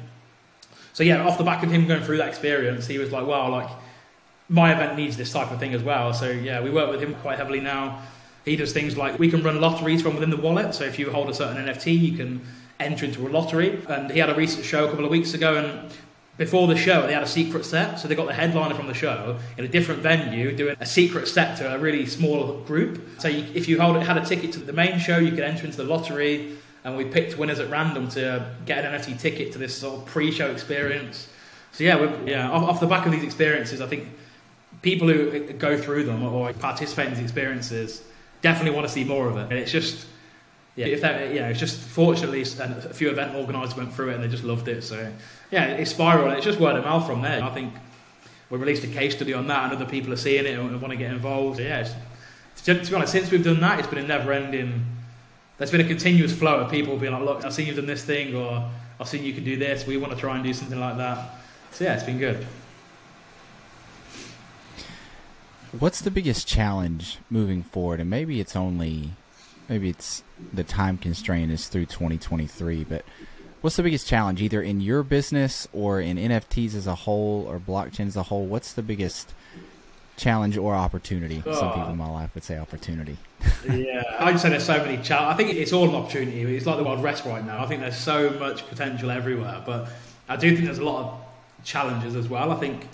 So 0.93 1.03
yeah, 1.03 1.27
off 1.27 1.37
the 1.37 1.43
back 1.43 1.61
of 1.61 1.69
him 1.69 1.87
going 1.87 2.03
through 2.03 2.17
that 2.17 2.29
experience, 2.29 2.87
he 2.87 2.99
was 2.99 3.11
like, 3.11 3.27
"Wow, 3.27 3.49
like 3.49 3.69
my 4.47 4.71
event 4.71 4.95
needs 4.95 5.17
this 5.17 5.33
type 5.33 5.51
of 5.51 5.59
thing 5.59 5.73
as 5.73 5.83
well." 5.83 6.13
So 6.13 6.29
yeah, 6.29 6.61
we 6.61 6.69
work 6.69 6.89
with 6.89 7.01
him 7.01 7.15
quite 7.15 7.37
heavily 7.37 7.59
now. 7.59 8.01
He 8.45 8.55
does 8.55 8.71
things 8.71 8.95
like 8.95 9.19
we 9.19 9.29
can 9.29 9.43
run 9.43 9.59
lotteries 9.59 10.01
from 10.01 10.13
within 10.13 10.29
the 10.29 10.37
wallet. 10.37 10.73
So 10.73 10.85
if 10.85 10.97
you 10.97 11.11
hold 11.11 11.29
a 11.29 11.33
certain 11.33 11.57
NFT, 11.57 11.91
you 11.91 12.15
can 12.15 12.39
enter 12.79 13.05
into 13.05 13.27
a 13.27 13.29
lottery. 13.29 13.81
And 13.89 14.09
he 14.09 14.19
had 14.19 14.29
a 14.29 14.35
recent 14.35 14.63
show 14.63 14.85
a 14.85 14.89
couple 14.89 15.03
of 15.03 15.11
weeks 15.11 15.33
ago, 15.33 15.57
and 15.57 15.91
before 16.43 16.67
the 16.67 16.75
show, 16.75 17.07
they 17.07 17.13
had 17.13 17.23
a 17.23 17.27
secret 17.27 17.63
set. 17.63 17.99
So 17.99 18.09
they 18.09 18.15
got 18.15 18.27
the 18.27 18.33
headliner 18.33 18.75
from 18.75 18.87
the 18.87 18.93
show 18.93 19.37
in 19.57 19.63
a 19.63 19.67
different 19.67 20.01
venue 20.01 20.53
doing 20.53 20.75
a 20.77 20.85
secret 20.85 21.29
set 21.29 21.57
to 21.59 21.73
a 21.73 21.79
really 21.79 22.05
small 22.05 22.59
group. 22.61 23.01
So 23.19 23.29
you, 23.29 23.45
if 23.53 23.69
you 23.69 23.79
had 23.79 24.17
a 24.17 24.25
ticket 24.25 24.51
to 24.53 24.59
the 24.59 24.73
main 24.73 24.99
show, 24.99 25.17
you 25.17 25.31
could 25.31 25.45
enter 25.45 25.65
into 25.65 25.77
the 25.77 25.85
lottery. 25.85 26.57
And 26.83 26.97
we 26.97 27.05
picked 27.05 27.37
winners 27.37 27.59
at 27.59 27.69
random 27.69 28.09
to 28.09 28.53
get 28.65 28.83
an 28.83 28.99
NFT 28.99 29.17
ticket 29.21 29.53
to 29.53 29.57
this 29.57 29.73
sort 29.73 30.01
of 30.01 30.05
pre-show 30.05 30.51
experience. 30.51 31.29
So 31.71 31.85
yeah, 31.85 32.13
yeah. 32.25 32.51
Off, 32.51 32.63
off 32.63 32.79
the 32.81 32.87
back 32.87 33.05
of 33.05 33.13
these 33.13 33.23
experiences, 33.23 33.79
I 33.79 33.87
think 33.87 34.09
people 34.81 35.07
who 35.07 35.39
go 35.53 35.77
through 35.77 36.03
them 36.03 36.23
or 36.23 36.51
participate 36.51 37.07
in 37.07 37.13
these 37.13 37.23
experiences 37.23 38.03
definitely 38.41 38.75
want 38.75 38.85
to 38.85 38.93
see 38.93 39.05
more 39.05 39.29
of 39.29 39.37
it. 39.37 39.43
And 39.43 39.53
it's 39.53 39.71
just 39.71 40.07
yeah, 40.75 40.87
if 40.87 41.01
that, 41.01 41.33
yeah, 41.33 41.49
it's 41.49 41.59
just 41.59 41.79
fortunately 41.79 42.41
a 42.41 42.93
few 42.93 43.09
event 43.09 43.35
organisers 43.35 43.77
went 43.77 43.93
through 43.93 44.09
it 44.09 44.15
and 44.15 44.23
they 44.23 44.27
just 44.27 44.43
loved 44.43 44.67
it. 44.67 44.83
So 44.83 45.11
yeah, 45.51 45.65
it's 45.65 45.91
spiraled. 45.91 46.33
It's 46.33 46.45
just 46.45 46.59
word 46.59 46.75
of 46.75 46.83
mouth 46.83 47.05
from 47.05 47.21
there. 47.21 47.43
I 47.43 47.49
think 47.51 47.73
we 48.49 48.57
released 48.57 48.83
a 48.83 48.87
case 48.87 49.15
study 49.15 49.33
on 49.33 49.47
that, 49.47 49.65
and 49.65 49.73
other 49.73 49.89
people 49.89 50.11
are 50.13 50.17
seeing 50.17 50.45
it 50.45 50.57
and 50.57 50.81
want 50.81 50.91
to 50.91 50.97
get 50.97 51.11
involved. 51.11 51.57
So, 51.57 51.63
yeah, 51.63 51.87
to 52.55 52.73
be 52.73 52.95
honest, 52.95 53.11
since 53.11 53.31
we've 53.31 53.43
done 53.43 53.59
that, 53.61 53.79
it's 53.79 53.87
been 53.87 54.03
a 54.03 54.07
never-ending. 54.07 54.85
There's 55.57 55.71
been 55.71 55.81
a 55.81 55.87
continuous 55.87 56.33
flow 56.37 56.61
of 56.61 56.71
people 56.71 56.97
being 56.97 57.13
like, 57.13 57.23
"Look, 57.23 57.45
I've 57.45 57.53
seen 57.53 57.67
you've 57.67 57.75
done 57.75 57.85
this 57.85 58.03
thing," 58.03 58.35
or 58.35 58.69
"I've 58.99 59.07
seen 59.07 59.23
you 59.23 59.33
can 59.33 59.43
do 59.43 59.57
this. 59.57 59.85
We 59.85 59.97
want 59.97 60.13
to 60.13 60.19
try 60.19 60.35
and 60.35 60.43
do 60.43 60.53
something 60.53 60.79
like 60.79 60.97
that." 60.97 61.39
So 61.71 61.83
yeah, 61.83 61.93
it's 61.95 62.03
been 62.03 62.19
good. 62.19 62.45
What's 65.71 66.01
the 66.01 66.11
biggest 66.11 66.47
challenge 66.47 67.17
moving 67.31 67.63
forward? 67.63 67.99
And 67.99 68.07
maybe 68.07 68.39
it's 68.39 68.55
only, 68.55 69.11
maybe 69.69 69.89
it's 69.89 70.23
the 70.53 70.63
time 70.63 70.97
constraint 70.97 71.51
is 71.51 71.67
through 71.67 71.85
2023, 71.85 72.83
but 72.83 73.05
what's 73.61 73.75
the 73.77 73.83
biggest 73.83 74.07
challenge 74.07 74.41
either 74.41 74.61
in 74.61 74.81
your 74.81 75.03
business 75.03 75.67
or 75.73 76.01
in 76.01 76.17
NFTs 76.17 76.75
as 76.75 76.87
a 76.87 76.95
whole 76.95 77.45
or 77.47 77.59
blockchain 77.59 78.07
as 78.07 78.15
a 78.15 78.23
whole? 78.23 78.45
What's 78.45 78.73
the 78.73 78.81
biggest 78.81 79.33
challenge 80.17 80.57
or 80.57 80.75
opportunity? 80.75 81.41
Oh. 81.45 81.53
Some 81.53 81.73
people 81.73 81.89
in 81.89 81.97
my 81.97 82.09
life 82.09 82.33
would 82.35 82.43
say 82.43 82.57
opportunity. 82.57 83.17
yeah, 83.69 84.03
I'd 84.19 84.39
say 84.39 84.49
there's 84.49 84.65
so 84.65 84.77
many 84.77 85.01
challenges. 85.01 85.33
I 85.33 85.37
think 85.37 85.57
it's 85.57 85.73
all 85.73 85.89
an 85.89 85.95
opportunity. 85.95 86.41
It's 86.55 86.65
like 86.65 86.77
the 86.77 86.83
Wild 86.83 87.01
West 87.01 87.25
right 87.25 87.45
now. 87.45 87.63
I 87.63 87.67
think 87.67 87.81
there's 87.81 87.97
so 87.97 88.31
much 88.31 88.67
potential 88.67 89.11
everywhere, 89.11 89.61
but 89.65 89.89
I 90.29 90.35
do 90.35 90.53
think 90.53 90.65
there's 90.65 90.79
a 90.79 90.85
lot 90.85 91.03
of 91.03 91.21
challenges 91.63 92.15
as 92.15 92.27
well. 92.27 92.51
I 92.51 92.55
think 92.55 92.87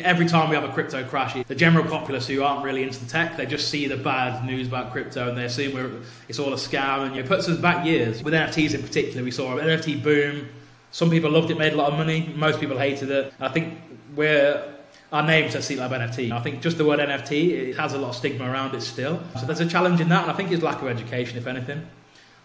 every 0.00 0.26
time 0.26 0.48
we 0.48 0.54
have 0.54 0.64
a 0.64 0.72
crypto 0.72 1.04
crash, 1.04 1.36
the 1.46 1.54
general 1.54 1.84
populace 1.84 2.26
who 2.26 2.42
aren't 2.42 2.64
really 2.64 2.82
into 2.82 3.00
the 3.00 3.10
tech, 3.10 3.36
they 3.36 3.46
just 3.46 3.68
see 3.68 3.86
the 3.86 3.96
bad 3.96 4.44
news 4.44 4.68
about 4.68 4.92
crypto 4.92 5.28
and 5.28 5.36
they 5.36 5.44
assume 5.44 6.04
it's 6.28 6.38
all 6.38 6.52
a 6.52 6.56
scam. 6.56 7.06
And 7.06 7.16
it 7.16 7.26
puts 7.26 7.48
us 7.48 7.58
back 7.58 7.84
years. 7.84 8.22
With 8.22 8.34
NFTs 8.34 8.74
in 8.74 8.82
particular, 8.82 9.22
we 9.22 9.30
saw 9.30 9.56
an 9.56 9.66
NFT 9.66 10.02
boom. 10.02 10.48
Some 10.90 11.10
people 11.10 11.30
loved 11.30 11.50
it, 11.50 11.58
made 11.58 11.72
a 11.72 11.76
lot 11.76 11.92
of 11.92 11.98
money. 11.98 12.32
Most 12.36 12.60
people 12.60 12.78
hated 12.78 13.10
it. 13.10 13.34
I 13.40 13.48
think 13.48 13.78
we're 14.14 14.72
our 15.12 15.24
name 15.24 15.48
says 15.48 15.66
Seat 15.66 15.78
Lab 15.78 15.92
NFT. 15.92 16.32
I 16.32 16.40
think 16.40 16.60
just 16.60 16.76
the 16.76 16.84
word 16.84 16.98
NFT 16.98 17.50
it 17.50 17.76
has 17.76 17.92
a 17.92 17.98
lot 17.98 18.10
of 18.10 18.16
stigma 18.16 18.50
around 18.50 18.74
it 18.74 18.80
still. 18.80 19.22
So 19.38 19.46
there's 19.46 19.60
a 19.60 19.66
challenge 19.66 20.00
in 20.00 20.08
that, 20.08 20.22
and 20.22 20.30
I 20.30 20.34
think 20.34 20.50
it's 20.50 20.62
lack 20.62 20.82
of 20.82 20.88
education, 20.88 21.38
if 21.38 21.46
anything 21.46 21.86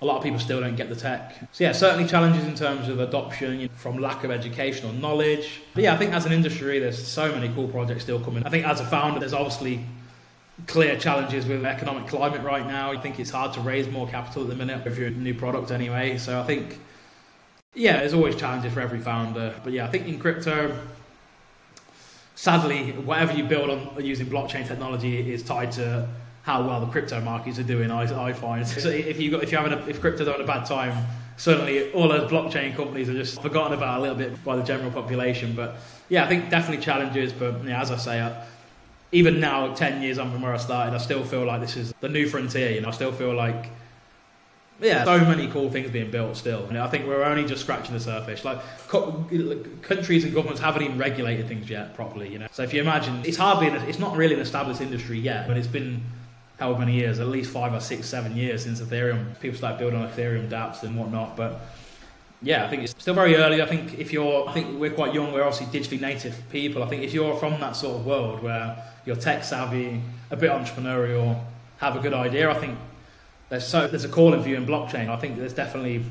a 0.01 0.05
lot 0.05 0.17
of 0.17 0.23
people 0.23 0.39
still 0.39 0.61
don't 0.61 0.75
get 0.75 0.89
the 0.89 0.95
tech. 0.95 1.35
So 1.51 1.63
yeah, 1.63 1.73
certainly 1.73 2.07
challenges 2.07 2.45
in 2.45 2.55
terms 2.55 2.87
of 2.87 2.99
adoption 2.99 3.59
you 3.59 3.67
know, 3.67 3.73
from 3.75 3.97
lack 3.97 4.23
of 4.23 4.31
educational 4.31 4.93
knowledge. 4.93 5.61
But 5.73 5.83
yeah, 5.83 5.93
I 5.93 5.97
think 5.97 6.13
as 6.13 6.25
an 6.25 6.31
industry, 6.31 6.79
there's 6.79 7.05
so 7.05 7.31
many 7.33 7.49
cool 7.53 7.67
projects 7.67 8.03
still 8.03 8.19
coming. 8.19 8.45
I 8.45 8.49
think 8.49 8.65
as 8.65 8.79
a 8.79 8.85
founder, 8.85 9.19
there's 9.19 9.33
obviously 9.33 9.83
clear 10.67 10.97
challenges 10.97 11.45
with 11.45 11.65
economic 11.65 12.07
climate 12.07 12.41
right 12.43 12.65
now. 12.65 12.91
I 12.91 12.97
think 12.97 13.19
it's 13.19 13.29
hard 13.29 13.53
to 13.53 13.61
raise 13.61 13.89
more 13.89 14.07
capital 14.07 14.43
at 14.43 14.49
the 14.49 14.55
minute 14.55 14.85
if 14.85 14.97
you're 14.97 15.07
a 15.07 15.11
new 15.11 15.33
product 15.33 15.71
anyway. 15.71 16.17
So 16.17 16.39
I 16.39 16.43
think 16.43 16.79
yeah, 17.73 17.97
there's 17.97 18.13
always 18.13 18.35
challenges 18.35 18.73
for 18.73 18.81
every 18.81 18.99
founder. 18.99 19.53
But 19.63 19.73
yeah, 19.73 19.85
I 19.85 19.89
think 19.89 20.07
in 20.07 20.19
crypto, 20.19 20.77
sadly, 22.35 22.91
whatever 22.91 23.33
you 23.33 23.43
build 23.43 23.69
on 23.69 24.03
using 24.03 24.27
blockchain 24.27 24.67
technology 24.67 25.31
is 25.31 25.43
tied 25.43 25.71
to 25.73 26.07
how 26.49 26.63
well 26.63 26.79
the 26.79 26.87
crypto 26.87 27.21
markets 27.21 27.59
are 27.59 27.63
doing. 27.63 27.91
I, 27.91 28.29
I 28.29 28.33
find 28.33 28.67
so 28.67 28.89
if 28.89 29.19
you 29.21 29.29
got 29.29 29.43
if 29.43 29.51
you 29.51 29.57
having 29.59 29.73
a, 29.73 29.85
if 29.85 30.01
crypto's 30.01 30.27
having 30.27 30.41
a 30.41 30.47
bad 30.47 30.65
time, 30.65 31.05
certainly 31.37 31.91
all 31.91 32.07
those 32.07 32.29
blockchain 32.31 32.75
companies 32.75 33.07
are 33.07 33.13
just 33.13 33.39
forgotten 33.39 33.77
about 33.77 33.99
a 33.99 34.01
little 34.01 34.17
bit 34.17 34.43
by 34.43 34.55
the 34.55 34.63
general 34.63 34.89
population. 34.89 35.53
But 35.55 35.75
yeah, 36.09 36.25
I 36.25 36.27
think 36.27 36.49
definitely 36.49 36.83
challenges. 36.83 37.31
But 37.31 37.63
yeah, 37.63 37.81
as 37.81 37.91
I 37.91 37.97
say. 37.97 38.21
I, 38.21 38.45
even 39.11 39.39
now, 39.39 39.73
10 39.73 40.03
years 40.03 40.19
on 40.19 40.31
from 40.31 40.43
where 40.43 40.53
I 40.53 40.57
started, 40.57 40.93
I 40.93 40.99
still 40.99 41.23
feel 41.23 41.43
like 41.43 41.61
this 41.61 41.75
is 41.75 41.91
the 41.99 42.09
new 42.09 42.29
frontier. 42.29 42.69
You 42.69 42.81
know, 42.81 42.89
I 42.89 42.91
still 42.91 43.11
feel 43.11 43.33
like 43.33 43.71
yeah, 44.79 45.03
so 45.03 45.17
many 45.25 45.47
cool 45.47 45.71
things 45.71 45.89
being 45.89 46.11
built 46.11 46.37
still. 46.37 46.63
And 46.65 46.77
I 46.77 46.87
think 46.87 47.07
we're 47.07 47.23
only 47.23 47.43
just 47.45 47.61
scratching 47.61 47.93
the 47.93 47.99
surface. 47.99 48.45
Like 48.45 48.59
co- 48.87 49.25
countries 49.81 50.23
and 50.25 50.33
governments 50.33 50.61
haven't 50.61 50.83
even 50.83 50.99
regulated 50.99 51.47
things 51.47 51.67
yet 51.69 51.95
properly. 51.95 52.31
You 52.31 52.37
know, 52.37 52.47
so 52.51 52.61
if 52.61 52.71
you 52.71 52.81
imagine, 52.81 53.19
it's 53.25 53.37
hardly, 53.37 53.67
an, 53.67 53.75
it's 53.89 53.97
not 53.97 54.15
really 54.15 54.35
an 54.35 54.41
established 54.41 54.79
industry 54.79 55.19
yet, 55.19 55.47
but 55.47 55.57
it's 55.57 55.65
been 55.67 56.03
however 56.59 56.79
many 56.79 56.93
years, 56.93 57.19
at 57.19 57.27
least 57.27 57.51
five 57.51 57.73
or 57.73 57.79
six, 57.79 58.07
seven 58.07 58.35
years 58.35 58.63
since 58.63 58.81
Ethereum. 58.81 59.39
People 59.39 59.57
start 59.57 59.79
building 59.79 60.01
Ethereum 60.01 60.49
dApps 60.49 60.83
and 60.83 60.97
whatnot. 60.97 61.37
But 61.37 61.61
yeah, 62.41 62.65
I 62.65 62.69
think 62.69 62.83
it's 62.83 62.93
still 62.97 63.13
very 63.13 63.35
early. 63.37 63.61
I 63.61 63.65
think 63.65 63.97
if 63.97 64.11
you're, 64.11 64.47
I 64.47 64.53
think 64.53 64.79
we're 64.79 64.91
quite 64.91 65.13
young. 65.13 65.31
We're 65.31 65.43
obviously 65.43 65.67
digitally 65.79 66.01
native 66.01 66.35
people. 66.51 66.83
I 66.83 66.87
think 66.87 67.03
if 67.03 67.13
you're 67.13 67.35
from 67.37 67.59
that 67.61 67.75
sort 67.75 67.97
of 67.97 68.05
world 68.05 68.43
where 68.43 68.77
you're 69.05 69.15
tech 69.15 69.43
savvy, 69.43 70.01
a 70.31 70.35
bit 70.35 70.51
entrepreneurial, 70.51 71.41
have 71.77 71.95
a 71.95 71.99
good 71.99 72.13
idea, 72.13 72.49
I 72.49 72.55
think 72.55 72.77
there's 73.47 73.65
so 73.65 73.87
there's 73.87 74.03
a 74.03 74.09
calling 74.09 74.43
for 74.43 74.49
you 74.49 74.57
in 74.57 74.65
blockchain. 74.65 75.09
I 75.09 75.15
think 75.15 75.37
there's 75.37 75.53
definitely. 75.53 76.03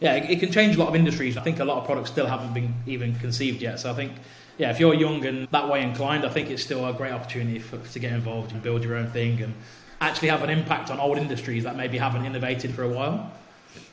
Yeah, 0.00 0.14
it, 0.14 0.30
it 0.30 0.40
can 0.40 0.50
change 0.50 0.74
a 0.76 0.78
lot 0.78 0.88
of 0.88 0.96
industries. 0.96 1.36
I 1.36 1.42
think 1.42 1.60
a 1.60 1.64
lot 1.64 1.78
of 1.78 1.84
products 1.84 2.10
still 2.10 2.26
haven't 2.26 2.54
been 2.54 2.74
even 2.86 3.14
conceived 3.16 3.62
yet. 3.62 3.78
So 3.78 3.90
I 3.90 3.94
think 3.94 4.12
yeah, 4.58 4.70
if 4.70 4.78
you're 4.78 4.94
young 4.94 5.24
and 5.24 5.48
that 5.48 5.68
way 5.68 5.82
inclined, 5.82 6.24
I 6.24 6.28
think 6.28 6.50
it's 6.50 6.62
still 6.62 6.86
a 6.86 6.92
great 6.92 7.12
opportunity 7.12 7.58
for, 7.58 7.78
to 7.78 7.98
get 7.98 8.12
involved 8.12 8.52
and 8.52 8.62
build 8.62 8.84
your 8.84 8.96
own 8.96 9.10
thing 9.10 9.40
and 9.40 9.54
actually 10.00 10.28
have 10.28 10.42
an 10.42 10.50
impact 10.50 10.90
on 10.90 11.00
old 11.00 11.18
industries 11.18 11.64
that 11.64 11.76
maybe 11.76 11.98
haven't 11.98 12.24
innovated 12.24 12.74
for 12.74 12.82
a 12.82 12.88
while. 12.88 13.32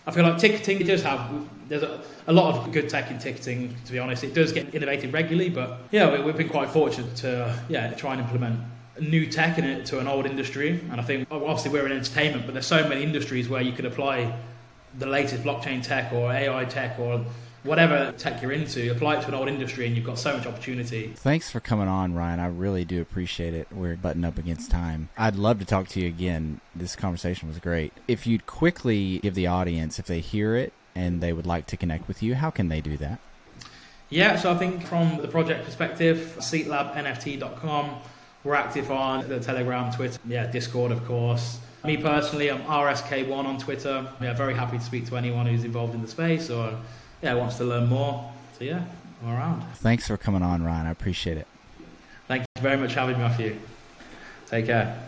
I 0.05 0.11
feel 0.11 0.23
like 0.23 0.39
ticketing 0.39 0.79
does 0.85 1.03
have 1.03 1.29
there's 1.67 1.83
a, 1.83 2.01
a, 2.27 2.33
lot 2.33 2.55
of 2.55 2.71
good 2.73 2.89
tech 2.89 3.11
in 3.11 3.19
ticketing. 3.19 3.75
To 3.85 3.91
be 3.91 3.99
honest, 3.99 4.23
it 4.23 4.33
does 4.33 4.51
get 4.51 4.73
innovated 4.73 5.13
regularly, 5.13 5.49
but 5.49 5.77
yeah, 5.91 6.19
we, 6.19 6.25
have 6.25 6.37
been 6.37 6.49
quite 6.49 6.69
fortunate 6.69 7.15
to 7.17 7.55
yeah 7.69 7.91
try 7.93 8.13
and 8.13 8.21
implement 8.21 8.59
new 8.99 9.27
tech 9.27 9.57
in 9.57 9.65
it 9.65 9.85
to 9.87 9.99
an 9.99 10.07
old 10.07 10.25
industry. 10.25 10.81
And 10.91 10.99
I 10.99 11.03
think 11.03 11.27
oh, 11.31 11.45
obviously 11.45 11.71
we're 11.71 11.85
in 11.85 11.91
entertainment, 11.91 12.45
but 12.45 12.53
there's 12.53 12.67
so 12.67 12.87
many 12.89 13.03
industries 13.03 13.47
where 13.47 13.61
you 13.61 13.71
could 13.71 13.85
apply 13.85 14.35
the 14.97 15.05
latest 15.05 15.43
blockchain 15.43 15.83
tech 15.83 16.11
or 16.11 16.31
AI 16.31 16.65
tech 16.65 16.99
or 16.99 17.23
whatever 17.63 18.11
tech 18.17 18.41
you're 18.41 18.51
into, 18.51 18.91
apply 18.91 19.17
it 19.17 19.21
to 19.21 19.27
an 19.27 19.33
old 19.33 19.47
industry, 19.47 19.87
and 19.87 19.95
you've 19.95 20.05
got 20.05 20.17
so 20.17 20.37
much 20.37 20.45
opportunity. 20.45 21.13
Thanks 21.15 21.49
for 21.49 21.59
coming 21.59 21.87
on, 21.87 22.13
Ryan. 22.13 22.39
I 22.39 22.47
really 22.47 22.85
do 22.85 23.01
appreciate 23.01 23.53
it. 23.53 23.67
We're 23.71 23.95
butting 23.95 24.25
up 24.25 24.37
against 24.37 24.71
time. 24.71 25.09
I'd 25.17 25.35
love 25.35 25.59
to 25.59 25.65
talk 25.65 25.87
to 25.89 25.99
you 25.99 26.07
again. 26.07 26.61
This 26.75 26.95
conversation 26.95 27.47
was 27.47 27.59
great. 27.59 27.93
If 28.07 28.25
you'd 28.25 28.45
quickly 28.45 29.19
give 29.19 29.35
the 29.35 29.47
audience, 29.47 29.99
if 29.99 30.05
they 30.05 30.19
hear 30.19 30.55
it 30.55 30.73
and 30.95 31.21
they 31.21 31.33
would 31.33 31.45
like 31.45 31.65
to 31.67 31.77
connect 31.77 32.07
with 32.07 32.23
you, 32.23 32.35
how 32.35 32.49
can 32.49 32.69
they 32.69 32.81
do 32.81 32.97
that? 32.97 33.19
Yeah, 34.09 34.37
so 34.37 34.51
I 34.51 34.57
think 34.57 34.85
from 34.85 35.21
the 35.21 35.27
project 35.27 35.65
perspective, 35.65 36.35
seatlabnft.com. 36.39 37.95
We're 38.43 38.55
active 38.55 38.89
on 38.89 39.27
the 39.27 39.39
Telegram, 39.39 39.91
Twitter, 39.91 40.17
yeah, 40.25 40.47
Discord, 40.47 40.91
of 40.91 41.05
course. 41.05 41.59
Me 41.83 41.97
personally, 41.97 42.49
I'm 42.49 42.61
RSK1 42.63 43.45
on 43.45 43.57
Twitter. 43.57 44.07
Yeah, 44.21 44.33
very 44.33 44.53
happy 44.53 44.77
to 44.77 44.83
speak 44.83 45.07
to 45.07 45.17
anyone 45.17 45.45
who's 45.45 45.63
involved 45.63 45.93
in 45.93 46.01
the 46.01 46.07
space 46.07 46.49
or 46.49 46.77
yeah, 47.21 47.33
wants 47.33 47.57
to 47.57 47.63
learn 47.63 47.87
more. 47.87 48.31
So 48.57 48.63
yeah, 48.63 48.83
I'm 49.23 49.29
around. 49.29 49.63
Thanks 49.75 50.07
for 50.07 50.17
coming 50.17 50.41
on, 50.41 50.63
Ryan. 50.63 50.87
I 50.87 50.91
appreciate 50.91 51.37
it. 51.37 51.47
Thank 52.27 52.45
you 52.55 52.61
very 52.61 52.77
much 52.77 52.93
for 52.93 52.99
having 52.99 53.17
me 53.17 53.23
off 53.23 53.39
you. 53.39 53.59
Take 54.47 54.67
care. 54.67 55.01